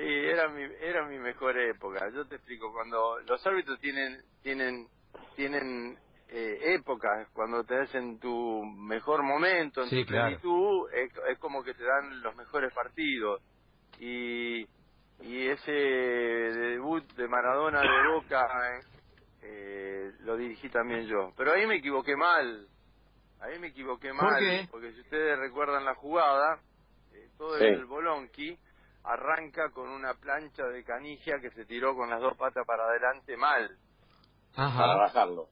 Y 0.00 0.26
era 0.26 0.48
mi, 0.50 0.62
era 0.62 1.04
mi 1.08 1.18
mejor 1.18 1.58
época. 1.58 2.08
Yo 2.14 2.28
te 2.28 2.36
explico, 2.36 2.72
cuando 2.72 3.18
los 3.26 3.44
árbitros 3.44 3.80
tienen, 3.80 4.22
tienen, 4.40 4.86
tienen 5.34 5.98
eh, 6.28 6.74
épocas, 6.74 7.28
cuando 7.32 7.64
te 7.64 7.76
hacen 7.76 8.20
tu 8.20 8.62
mejor 8.64 9.24
momento, 9.24 9.82
en 9.82 9.88
sí, 9.88 10.04
tu 10.04 10.10
plenitud, 10.10 10.92
es, 10.92 11.38
como 11.40 11.64
que 11.64 11.74
te 11.74 11.82
dan 11.82 12.22
los 12.22 12.36
mejores 12.36 12.72
partidos. 12.72 13.42
Y, 13.98 14.60
y 15.22 15.48
ese 15.48 15.72
debut 15.72 17.04
de 17.14 17.26
Maradona 17.26 17.80
de 17.80 18.12
Boca 18.14 18.46
eh, 19.42 20.12
lo 20.20 20.36
dirigí 20.36 20.68
también 20.68 21.06
yo. 21.06 21.32
Pero 21.36 21.52
ahí 21.52 21.66
me 21.66 21.76
equivoqué 21.76 22.16
mal. 22.16 22.66
Ahí 23.40 23.58
me 23.58 23.68
equivoqué 23.68 24.12
mal. 24.12 24.68
Porque 24.70 24.92
si 24.92 25.00
ustedes 25.00 25.38
recuerdan 25.38 25.84
la 25.84 25.94
jugada, 25.94 26.60
eh, 27.12 27.28
todo 27.36 27.56
el 27.56 27.84
Bolonqui 27.84 28.58
arranca 29.04 29.70
con 29.70 29.88
una 29.88 30.14
plancha 30.14 30.64
de 30.66 30.84
canigia 30.84 31.38
que 31.40 31.50
se 31.50 31.64
tiró 31.64 31.94
con 31.94 32.10
las 32.10 32.20
dos 32.20 32.36
patas 32.36 32.66
para 32.66 32.84
adelante 32.84 33.36
mal. 33.36 33.76
Para 34.54 34.96
bajarlo. 34.96 35.48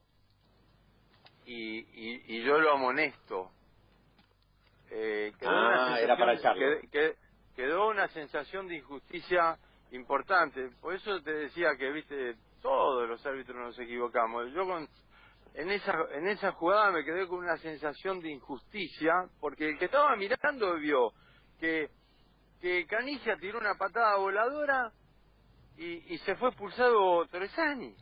Y, 1.45 1.79
y, 1.79 2.23
y, 2.27 2.43
yo 2.43 2.59
lo 2.59 2.73
amonesto. 2.73 3.53
Eh, 4.91 5.33
quedó 5.39 5.51
ah, 5.51 6.01
era 6.01 6.17
para 6.17 6.35
echarlo. 6.35 6.81
quedó 7.55 7.89
una 7.89 8.09
sensación 8.09 8.67
de 8.67 8.77
injusticia 8.77 9.57
importante. 9.93 10.71
Por 10.81 10.95
eso 10.95 11.23
te 11.23 11.33
decía 11.33 11.77
que, 11.79 11.91
viste, 11.93 12.37
todos 12.67 13.09
los 13.09 13.25
árbitros 13.25 13.57
nos 13.57 13.79
equivocamos. 13.79 14.53
Yo 14.53 14.67
con, 14.67 14.89
en 15.55 15.71
esa 15.71 15.95
en 16.15 16.27
esa 16.27 16.51
jugada 16.51 16.91
me 16.91 17.05
quedé 17.05 17.29
con 17.29 17.39
una 17.39 17.57
sensación 17.59 18.21
de 18.21 18.33
injusticia 18.33 19.13
porque 19.39 19.69
el 19.69 19.79
que 19.79 19.85
estaba 19.85 20.17
mirando 20.17 20.75
vio 20.75 21.13
que 21.61 21.91
que 22.61 22.85
Canigia 22.87 23.37
tiró 23.37 23.61
una 23.61 23.75
patada 23.75 24.17
voladora 24.17 24.91
y, 25.77 26.13
y 26.13 26.19
se 26.19 26.35
fue 26.35 26.49
expulsado 26.49 27.25
Torresani. 27.27 27.95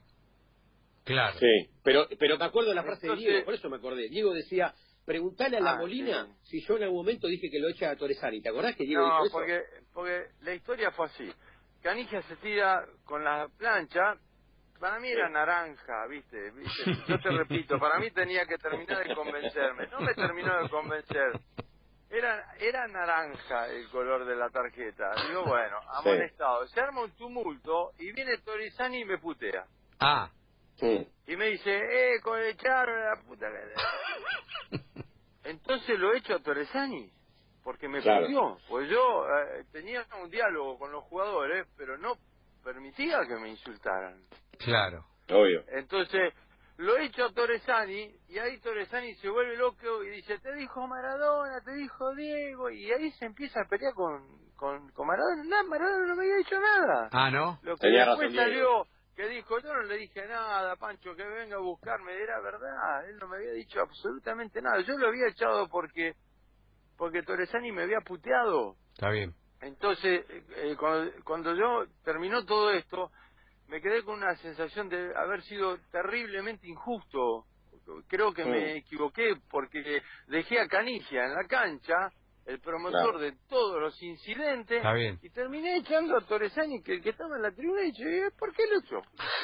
Claro. 1.05 1.38
Sí, 1.38 1.68
pero, 1.83 2.07
pero 2.18 2.38
me 2.38 2.44
acuerdo 2.46 2.70
de 2.70 2.77
la 2.77 2.85
frase 2.85 3.07
de 3.07 3.16
Diego, 3.16 3.44
por 3.44 3.53
eso 3.53 3.68
me 3.68 3.77
acordé. 3.77 4.09
Diego 4.09 4.33
decía, 4.33 4.72
preguntale 5.05 5.59
a 5.59 5.61
la 5.61 5.72
ah, 5.72 5.79
Molina 5.79 6.35
si 6.44 6.64
yo 6.66 6.79
en 6.79 6.85
algún 6.85 7.00
momento 7.00 7.27
dije 7.27 7.50
que 7.50 7.59
lo 7.59 7.68
echa 7.68 7.90
a 7.90 7.96
Torresani. 7.96 8.40
¿Te 8.40 8.48
acordás 8.48 8.74
que 8.77 8.85
Diego 8.85 9.07
no, 9.07 9.12
dijo 9.12 9.27
eso? 9.27 9.33
porque, 9.35 9.62
porque 9.92 10.27
la 10.40 10.55
historia 10.55 10.90
fue 10.92 11.05
así. 11.05 11.31
Canigia 11.83 12.22
se 12.22 12.37
tira 12.37 12.87
con 13.05 13.22
la 13.22 13.46
plancha, 13.59 14.14
para 14.78 14.98
mí 14.98 15.08
era 15.08 15.28
naranja, 15.28 16.06
¿viste? 16.08 16.50
¿viste? 16.50 16.96
Yo 17.08 17.18
te 17.20 17.30
repito, 17.30 17.78
para 17.78 17.98
mí 17.98 18.10
tenía 18.10 18.46
que 18.46 18.58
terminar 18.58 19.06
de 19.06 19.14
convencerme. 19.14 19.87
No 19.88 20.00
me 20.00 20.14
terminó 20.14 20.62
de 20.62 20.68
convencer. 20.68 21.40
Era, 22.10 22.54
era 22.60 22.87
naranja 22.87 23.66
el 23.68 23.88
color 23.88 24.24
de 24.24 24.37
la 24.37 24.48
tarjeta. 24.50 25.10
Digo, 25.26 25.44
bueno, 25.44 25.78
amonestado. 25.88 26.66
Se 26.68 26.80
arma 26.80 27.02
un 27.02 27.10
tumulto 27.16 27.92
y 27.98 28.12
viene 28.12 28.38
Torizani 28.38 29.00
y 29.00 29.04
me 29.04 29.18
putea. 29.18 29.64
Ah. 30.00 30.30
Sí. 30.76 31.08
Y 31.26 31.37
me 31.37 31.46
dice, 31.46 31.76
eh, 31.76 32.20
con 32.20 32.38
el 32.38 32.56
la 32.56 33.22
puta 33.26 33.46
Entonces 35.44 35.98
lo 35.98 36.12
he 36.12 36.18
hecho 36.18 36.34
a 36.34 36.42
Torresani, 36.42 37.10
porque 37.62 37.88
me 37.88 38.00
claro. 38.00 38.58
Pues 38.68 38.88
yo 38.90 39.26
eh, 39.26 39.64
tenía 39.72 40.06
un 40.22 40.30
diálogo 40.30 40.78
con 40.78 40.92
los 40.92 41.04
jugadores, 41.04 41.66
pero 41.76 41.96
no 41.96 42.16
permitía 42.62 43.20
que 43.26 43.37
me 43.37 43.50
insultaran. 43.50 44.20
Claro. 44.64 45.05
Obvio. 45.31 45.64
Entonces, 45.68 46.35
lo 46.77 46.96
he 46.96 47.07
hecho 47.07 47.24
a 47.24 47.33
Torresani 47.33 48.14
y 48.29 48.38
ahí 48.38 48.59
Torresani 48.61 49.14
se 49.16 49.29
vuelve 49.29 49.57
loco 49.57 50.03
y 50.03 50.11
dice, 50.11 50.38
te 50.38 50.53
dijo 50.55 50.87
Maradona, 50.87 51.61
te 51.64 51.72
dijo 51.72 52.14
Diego, 52.14 52.70
y 52.70 52.90
ahí 52.90 53.11
se 53.12 53.27
empieza 53.27 53.61
a 53.61 53.68
pelear 53.68 53.94
con, 53.94 54.22
con, 54.57 54.90
con 54.90 55.07
Maradona. 55.07 55.44
No, 55.44 55.68
Maradona 55.68 56.07
no 56.07 56.16
me 56.16 56.24
había 56.24 56.37
dicho 56.37 56.59
nada. 56.59 57.09
Ah, 57.12 57.31
¿no? 57.31 57.59
Lo 57.62 57.77
que 57.77 57.88
después 57.88 58.35
salió, 58.35 58.87
que 59.14 59.29
dijo, 59.29 59.61
yo 59.61 59.72
no 59.72 59.83
le 59.83 59.96
dije 59.96 60.27
nada, 60.27 60.74
Pancho, 60.77 61.14
que 61.14 61.24
venga 61.24 61.57
a 61.57 61.61
buscarme, 61.61 62.12
era 62.12 62.40
verdad, 62.40 63.09
él 63.09 63.16
no 63.18 63.29
me 63.29 63.37
había 63.37 63.53
dicho 63.53 63.81
absolutamente 63.81 64.61
nada. 64.61 64.81
Yo 64.81 64.98
lo 64.98 65.09
había 65.09 65.29
echado 65.29 65.68
porque, 65.68 66.14
porque 66.98 67.22
Torresani 67.22 67.70
me 67.70 67.83
había 67.83 68.00
puteado. 68.00 68.77
Está 68.92 69.11
bien. 69.11 69.33
Entonces, 69.61 70.27
eh, 70.29 70.77
cuando, 70.79 71.12
cuando 71.24 71.55
yo 71.55 71.87
terminó 72.05 72.44
todo 72.44 72.72
esto, 72.72 73.11
me 73.68 73.81
quedé 73.81 74.03
con 74.03 74.16
una 74.16 74.35
sensación 74.37 74.88
de 74.88 75.12
haber 75.16 75.42
sido 75.42 75.79
terriblemente 75.90 76.68
injusto. 76.68 77.44
Creo 78.09 78.33
que 78.33 78.44
me 78.44 78.79
equivoqué 78.79 79.35
porque 79.50 80.03
dejé 80.29 80.61
a 80.61 80.68
Canigia 80.68 81.24
en 81.24 81.35
la 81.35 81.44
cancha, 81.46 82.11
el 82.46 82.61
promotor 82.61 83.18
de 83.18 83.33
todos 83.48 83.81
los 83.81 84.03
incidentes, 84.03 84.83
y 85.22 85.31
terminé 85.31 85.79
echando 85.79 86.16
a 86.16 86.20
Torresani, 86.22 86.83
que 86.83 86.94
el 86.94 87.03
que 87.03 87.11
estaba 87.11 87.37
en 87.37 87.42
la 87.42 87.50
tribuna, 87.53 87.83
y 87.83 87.92
dije, 87.92 88.31
¿por 88.38 88.55
qué 88.55 88.62
lo 88.66 88.81
echó? 88.81 89.03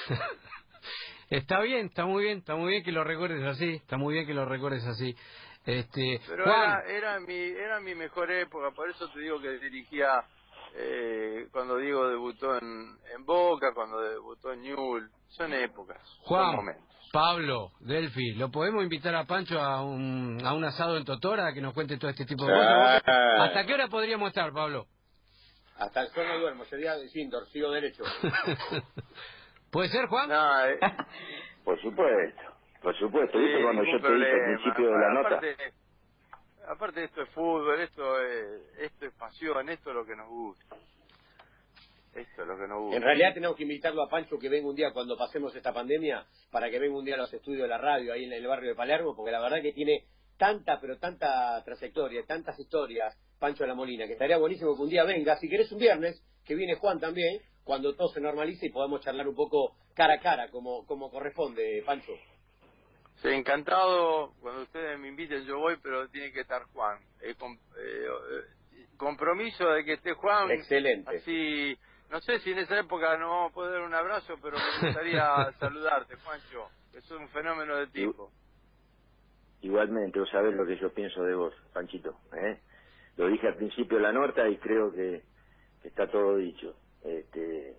está 1.30 1.60
bien, 1.60 1.86
está 1.86 2.06
muy 2.06 2.24
bien, 2.24 2.38
está 2.38 2.56
muy 2.56 2.70
bien 2.70 2.82
que 2.82 2.92
lo 2.92 3.04
recuerdes 3.04 3.42
así, 3.44 3.74
está 3.74 3.96
muy 3.96 4.14
bien 4.14 4.26
que 4.26 4.34
lo 4.34 4.46
recuerdes 4.46 4.84
así. 4.86 5.14
Este, 5.66 6.20
Pero 6.26 6.44
era, 6.44 6.82
era, 6.86 7.20
mi, 7.20 7.34
era 7.36 7.80
mi 7.80 7.94
mejor 7.94 8.30
época, 8.30 8.70
por 8.70 8.88
eso 8.88 9.08
te 9.10 9.20
digo 9.20 9.40
que 9.40 9.58
dirigía 9.58 10.24
eh, 10.74 11.48
cuando 11.52 11.76
Diego 11.76 12.08
debutó 12.08 12.56
en, 12.56 12.96
en 13.14 13.24
Boca, 13.24 13.72
cuando 13.74 14.00
debutó 14.00 14.52
en 14.52 14.62
Newell, 14.62 15.08
son 15.28 15.52
épocas, 15.52 15.98
Juan, 16.22 16.46
son 16.46 16.56
momentos. 16.56 16.90
Pablo, 17.12 17.72
Delfi, 17.80 18.34
¿lo 18.34 18.50
podemos 18.50 18.84
invitar 18.84 19.14
a 19.16 19.24
Pancho 19.24 19.58
a 19.60 19.82
un, 19.82 20.38
a 20.44 20.54
un 20.54 20.64
asado 20.64 20.96
en 20.96 21.04
Totora 21.04 21.52
que 21.52 21.60
nos 21.60 21.74
cuente 21.74 21.98
todo 21.98 22.10
este 22.10 22.24
tipo 22.24 22.46
de 22.46 22.52
cosas? 22.52 23.02
¿Hasta 23.04 23.66
qué 23.66 23.74
hora 23.74 23.88
podríamos 23.88 24.28
estar, 24.28 24.52
Pablo? 24.52 24.86
Hasta 25.76 26.02
el 26.02 26.08
sol 26.08 26.26
no 26.28 26.38
duermo, 26.38 26.64
sería 26.66 26.94
sin 27.08 27.30
sigo 27.52 27.70
derecho. 27.70 28.04
¿Puede 29.72 29.88
ser, 29.88 30.06
Juan? 30.06 30.28
No, 30.28 30.66
eh. 30.66 30.78
Por 31.64 31.80
supuesto, 31.80 32.42
por 32.82 32.96
supuesto. 32.98 33.38
Sí, 33.38 33.62
cuando 33.62 33.82
yo 33.84 34.00
te 34.00 34.14
dije 34.14 34.30
al 34.30 34.58
principio 34.58 34.86
de 34.86 34.98
la 34.98 35.14
nota? 35.14 35.36
aparte 35.36 35.72
esto 37.02 37.22
es 37.22 37.28
fútbol, 37.30 37.80
esto 37.80 38.22
es, 38.22 38.78
esto 38.78 39.06
es 39.06 39.12
pasión, 39.14 39.68
esto 39.68 39.90
es 39.90 39.96
lo 39.96 40.04
que 40.04 40.16
nos 40.16 40.28
gusta. 40.28 40.76
Esto 42.14 42.42
es 42.42 42.48
lo 42.48 42.56
que 42.56 42.66
nos 42.66 42.80
gusta. 42.80 42.96
En 42.96 43.02
realidad 43.02 43.34
tenemos 43.34 43.56
que 43.56 43.62
invitarlo 43.62 44.02
a 44.02 44.08
Pancho 44.08 44.38
que 44.38 44.48
venga 44.48 44.68
un 44.68 44.74
día 44.74 44.92
cuando 44.92 45.16
pasemos 45.16 45.54
esta 45.54 45.72
pandemia, 45.72 46.24
para 46.50 46.70
que 46.70 46.78
venga 46.78 46.96
un 46.96 47.04
día 47.04 47.14
a 47.14 47.18
los 47.18 47.32
estudios 47.32 47.62
de 47.62 47.68
la 47.68 47.78
radio 47.78 48.12
ahí 48.12 48.24
en 48.24 48.32
el 48.32 48.46
barrio 48.46 48.70
de 48.70 48.76
Palermo, 48.76 49.14
porque 49.14 49.32
la 49.32 49.40
verdad 49.40 49.62
que 49.62 49.72
tiene 49.72 50.04
tanta, 50.36 50.80
pero 50.80 50.98
tanta 50.98 51.62
trayectoria, 51.64 52.24
tantas 52.26 52.58
historias, 52.58 53.16
Pancho 53.38 53.64
de 53.64 53.68
la 53.68 53.74
Molina, 53.74 54.06
que 54.06 54.14
estaría 54.14 54.38
buenísimo 54.38 54.74
que 54.74 54.82
un 54.82 54.88
día 54.88 55.04
venga, 55.04 55.36
si 55.36 55.48
querés 55.48 55.70
un 55.72 55.78
viernes, 55.78 56.22
que 56.44 56.54
viene 56.54 56.74
Juan 56.74 56.98
también, 56.98 57.40
cuando 57.64 57.94
todo 57.94 58.08
se 58.08 58.20
normalice 58.20 58.66
y 58.66 58.70
podamos 58.70 59.00
charlar 59.02 59.28
un 59.28 59.34
poco 59.34 59.76
cara 59.94 60.14
a 60.14 60.20
cara, 60.20 60.50
como, 60.50 60.86
como 60.86 61.10
corresponde, 61.10 61.82
Pancho. 61.84 62.12
Sí, 63.22 63.28
encantado. 63.28 64.32
Cuando 64.40 64.62
ustedes 64.62 64.98
me 64.98 65.08
inviten 65.08 65.44
yo 65.44 65.58
voy, 65.58 65.76
pero 65.82 66.08
tiene 66.08 66.32
que 66.32 66.40
estar 66.40 66.62
Juan. 66.72 66.98
Eh, 67.20 67.34
compromiso 68.96 69.68
de 69.68 69.84
que 69.84 69.94
esté 69.94 70.12
Juan. 70.14 70.50
Excelente. 70.50 71.16
Así, 71.16 71.78
no 72.10 72.20
sé 72.20 72.40
si 72.40 72.52
en 72.52 72.58
esa 72.58 72.78
época 72.78 73.16
no 73.18 73.28
vamos 73.28 73.50
a 73.50 73.54
poder 73.54 73.72
dar 73.72 73.82
un 73.82 73.94
abrazo, 73.94 74.34
pero 74.42 74.56
me 74.58 74.86
gustaría 74.88 75.52
saludarte, 75.58 76.16
Juancho. 76.16 76.68
Es 76.94 77.10
un 77.10 77.28
fenómeno 77.28 77.76
de 77.76 77.86
tipo. 77.88 78.30
Igualmente, 79.62 80.18
vos 80.18 80.30
sabés 80.30 80.54
lo 80.54 80.66
que 80.66 80.78
yo 80.78 80.92
pienso 80.92 81.22
de 81.22 81.34
vos, 81.34 81.54
Panchito. 81.74 82.16
¿eh? 82.34 82.58
Lo 83.16 83.28
dije 83.28 83.48
al 83.48 83.56
principio 83.56 83.98
de 83.98 84.02
la 84.02 84.12
nota 84.12 84.48
y 84.48 84.56
creo 84.56 84.90
que, 84.90 85.22
que 85.82 85.88
está 85.88 86.10
todo 86.10 86.36
dicho. 86.36 86.74
Este, 87.04 87.76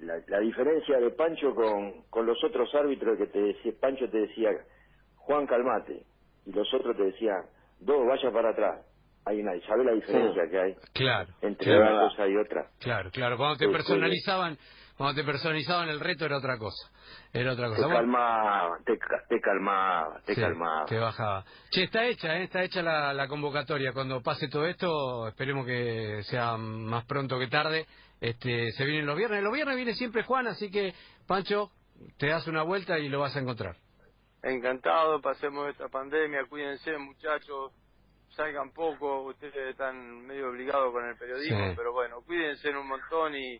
la, 0.00 0.38
diferencia 0.40 0.98
de 0.98 1.10
Pancho 1.10 1.54
con, 1.54 2.02
con 2.10 2.26
los 2.26 2.42
otros 2.44 2.74
árbitros 2.74 3.18
que 3.18 3.26
te 3.26 3.40
decía, 3.40 3.72
Pancho 3.80 4.08
te 4.10 4.18
decía, 4.18 4.50
Juan 5.16 5.46
calmate, 5.46 6.02
y 6.46 6.52
los 6.52 6.72
otros 6.74 6.96
te 6.96 7.04
decían, 7.04 7.42
dos, 7.80 8.06
vaya 8.06 8.30
para 8.32 8.50
atrás, 8.50 8.86
hay 9.24 9.40
una, 9.40 9.52
¿sabes 9.66 9.86
la 9.86 9.92
diferencia 9.92 10.48
que 10.50 10.58
hay 10.58 10.76
Claro. 10.94 11.32
entre 11.42 11.66
claro, 11.66 11.80
una 11.82 12.08
cosa 12.08 12.26
y 12.28 12.36
otra? 12.36 12.70
Claro, 12.80 13.10
claro. 13.10 13.36
Cuando 13.36 13.58
te 13.58 13.68
personalizaban, 13.68 14.56
cuando 14.96 15.20
te 15.20 15.26
personalizaban 15.26 15.88
el 15.90 16.00
reto 16.00 16.24
era 16.24 16.38
otra 16.38 16.56
cosa. 16.58 16.90
Era 17.32 17.52
otra 17.52 17.66
Te 17.68 17.76
cosa. 17.76 17.86
Bueno, 17.86 18.00
calmaba, 18.00 18.78
te, 18.84 18.98
te 19.28 19.40
calmaba, 19.40 20.20
te 20.24 20.34
sí, 20.34 20.40
calmaba. 20.40 20.84
te 20.86 20.98
bajaba. 20.98 21.44
Che, 21.70 21.84
está 21.84 22.04
hecha, 22.06 22.36
¿eh? 22.38 22.44
está 22.44 22.62
hecha 22.62 22.82
la, 22.82 23.12
la 23.12 23.28
convocatoria. 23.28 23.92
Cuando 23.92 24.20
pase 24.22 24.48
todo 24.48 24.66
esto, 24.66 25.28
esperemos 25.28 25.66
que 25.66 26.22
sea 26.24 26.56
más 26.56 27.04
pronto 27.04 27.38
que 27.38 27.46
tarde. 27.48 27.86
Este, 28.20 28.72
se 28.72 28.84
vienen 28.84 29.06
los 29.06 29.16
viernes. 29.16 29.42
Los 29.42 29.52
viernes 29.52 29.76
viene 29.76 29.94
siempre 29.94 30.22
Juan, 30.24 30.46
así 30.46 30.70
que, 30.70 30.94
Pancho, 31.26 31.70
te 32.18 32.28
das 32.28 32.46
una 32.46 32.62
vuelta 32.62 32.98
y 32.98 33.08
lo 33.08 33.20
vas 33.20 33.34
a 33.36 33.40
encontrar. 33.40 33.76
Encantado, 34.42 35.20
pasemos 35.20 35.68
esta 35.68 35.88
pandemia, 35.88 36.46
cuídense 36.48 36.96
muchachos, 36.98 37.72
salgan 38.30 38.70
poco, 38.72 39.22
ustedes 39.22 39.70
están 39.70 40.26
medio 40.26 40.48
obligados 40.48 40.92
con 40.92 41.04
el 41.06 41.16
periodismo, 41.16 41.68
Sí. 41.70 41.74
pero 41.76 41.92
bueno, 41.92 42.22
cuídense 42.22 42.70
un 42.70 42.88
montón 42.88 43.34
y 43.34 43.58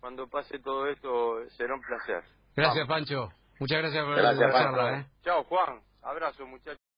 cuando 0.00 0.28
pase 0.28 0.58
todo 0.58 0.86
esto 0.86 1.48
será 1.56 1.74
un 1.74 1.80
placer. 1.80 2.22
Gracias, 2.54 2.86
Pancho. 2.86 3.30
Muchas 3.58 3.78
gracias 3.78 4.04
por 4.04 4.16
Gracias, 4.16 4.38
la 4.40 4.52
charla. 4.52 4.98
¿eh? 5.00 5.06
Chao 5.22 5.44
Juan, 5.44 5.80
abrazo 6.02 6.46
muchachos. 6.46 6.77